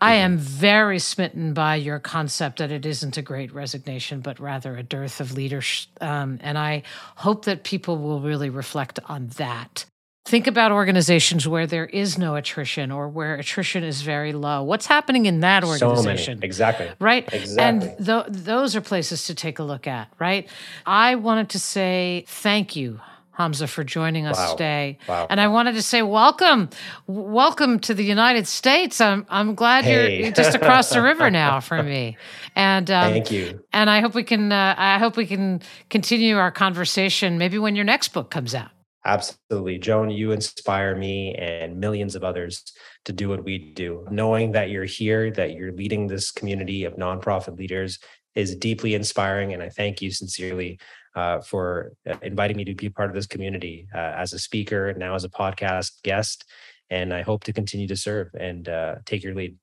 [0.00, 4.76] I am very smitten by your concept that it isn't a great resignation, but rather
[4.76, 5.90] a dearth of leadership.
[6.00, 6.82] Um, and I
[7.16, 9.84] hope that people will really reflect on that.
[10.24, 14.62] Think about organizations where there is no attrition or where attrition is very low.
[14.62, 16.18] What's happening in that organization?
[16.18, 16.44] So many.
[16.44, 16.90] Exactly.
[17.00, 17.26] right?
[17.32, 17.88] Exactly.
[17.88, 20.46] And th- those are places to take a look at, right?
[20.84, 23.00] I wanted to say thank you,
[23.38, 24.50] Hamza, for joining us Wow.
[24.50, 24.98] today.
[25.08, 25.28] Wow.
[25.30, 26.68] And I wanted to say welcome,
[27.06, 29.00] welcome to the United States.
[29.00, 29.92] I'm I'm glad Hey.
[29.92, 32.16] you're, you're just across the river now from me.
[32.56, 33.62] And um, Thank you.
[33.72, 37.76] and I hope we can uh, I hope we can continue our conversation maybe when
[37.76, 38.70] your next book comes out.
[39.04, 39.78] Absolutely.
[39.78, 42.64] Joan, you inspire me and millions of others
[43.04, 44.04] to do what we do.
[44.10, 48.00] Knowing that you're here, that you're leading this community of nonprofit leaders
[48.34, 49.54] is deeply inspiring.
[49.54, 50.80] And I thank you sincerely
[51.14, 54.94] uh, for uh, inviting me to be part of this community uh, as a speaker,
[54.94, 56.44] now as a podcast guest.
[56.90, 59.56] And I hope to continue to serve and uh, take your lead.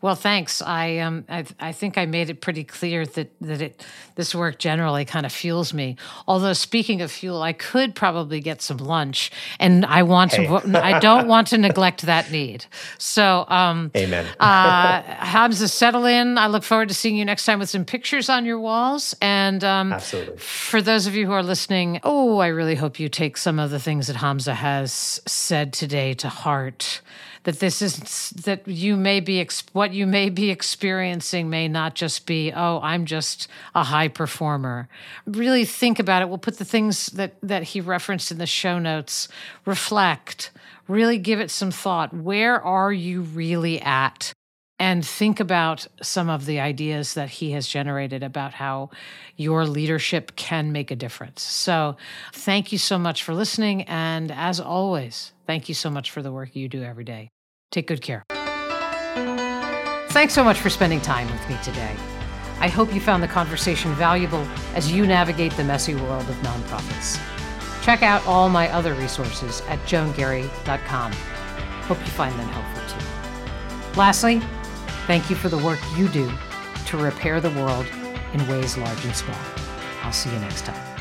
[0.00, 0.62] Well, thanks.
[0.62, 4.58] I um I, I think I made it pretty clear that that it this work
[4.58, 5.96] generally kind of fuels me.
[6.26, 10.46] Although speaking of fuel, I could probably get some lunch, and I want Hey.
[10.46, 10.82] to.
[10.84, 12.64] I don't want to neglect that need.
[12.98, 14.26] So, um, Amen.
[14.40, 16.38] uh, Hamza, settle in.
[16.38, 19.14] I look forward to seeing you next time with some pictures on your walls.
[19.20, 20.36] And um, Absolutely.
[20.38, 23.70] for those of you who are listening, oh, I really hope you take some of
[23.70, 27.02] the things that Hamza has said today to heart.
[27.46, 32.26] That this is that you may be what you may be experiencing may not just
[32.26, 34.88] be oh I'm just a high performer.
[35.26, 36.28] Really think about it.
[36.28, 39.28] We'll put the things that that he referenced in the show notes.
[39.64, 40.50] Reflect.
[40.88, 42.12] Really give it some thought.
[42.12, 44.34] Where are you really at?
[44.78, 48.90] and think about some of the ideas that he has generated about how
[49.36, 51.42] your leadership can make a difference.
[51.42, 51.96] So,
[52.32, 53.82] thank you so much for listening.
[53.82, 57.30] And as always, thank you so much for the work you do every day.
[57.70, 58.24] Take good care.
[60.10, 61.94] Thanks so much for spending time with me today.
[62.58, 67.20] I hope you found the conversation valuable as you navigate the messy world of nonprofits.
[67.82, 71.12] Check out all my other resources at joangarry.com.
[71.12, 73.98] Hope you find them helpful too.
[73.98, 74.40] Lastly,
[75.06, 76.30] thank you for the work you do
[76.86, 77.86] to repair the world
[78.32, 79.38] in ways large and small.
[80.02, 80.95] I'll see you next time.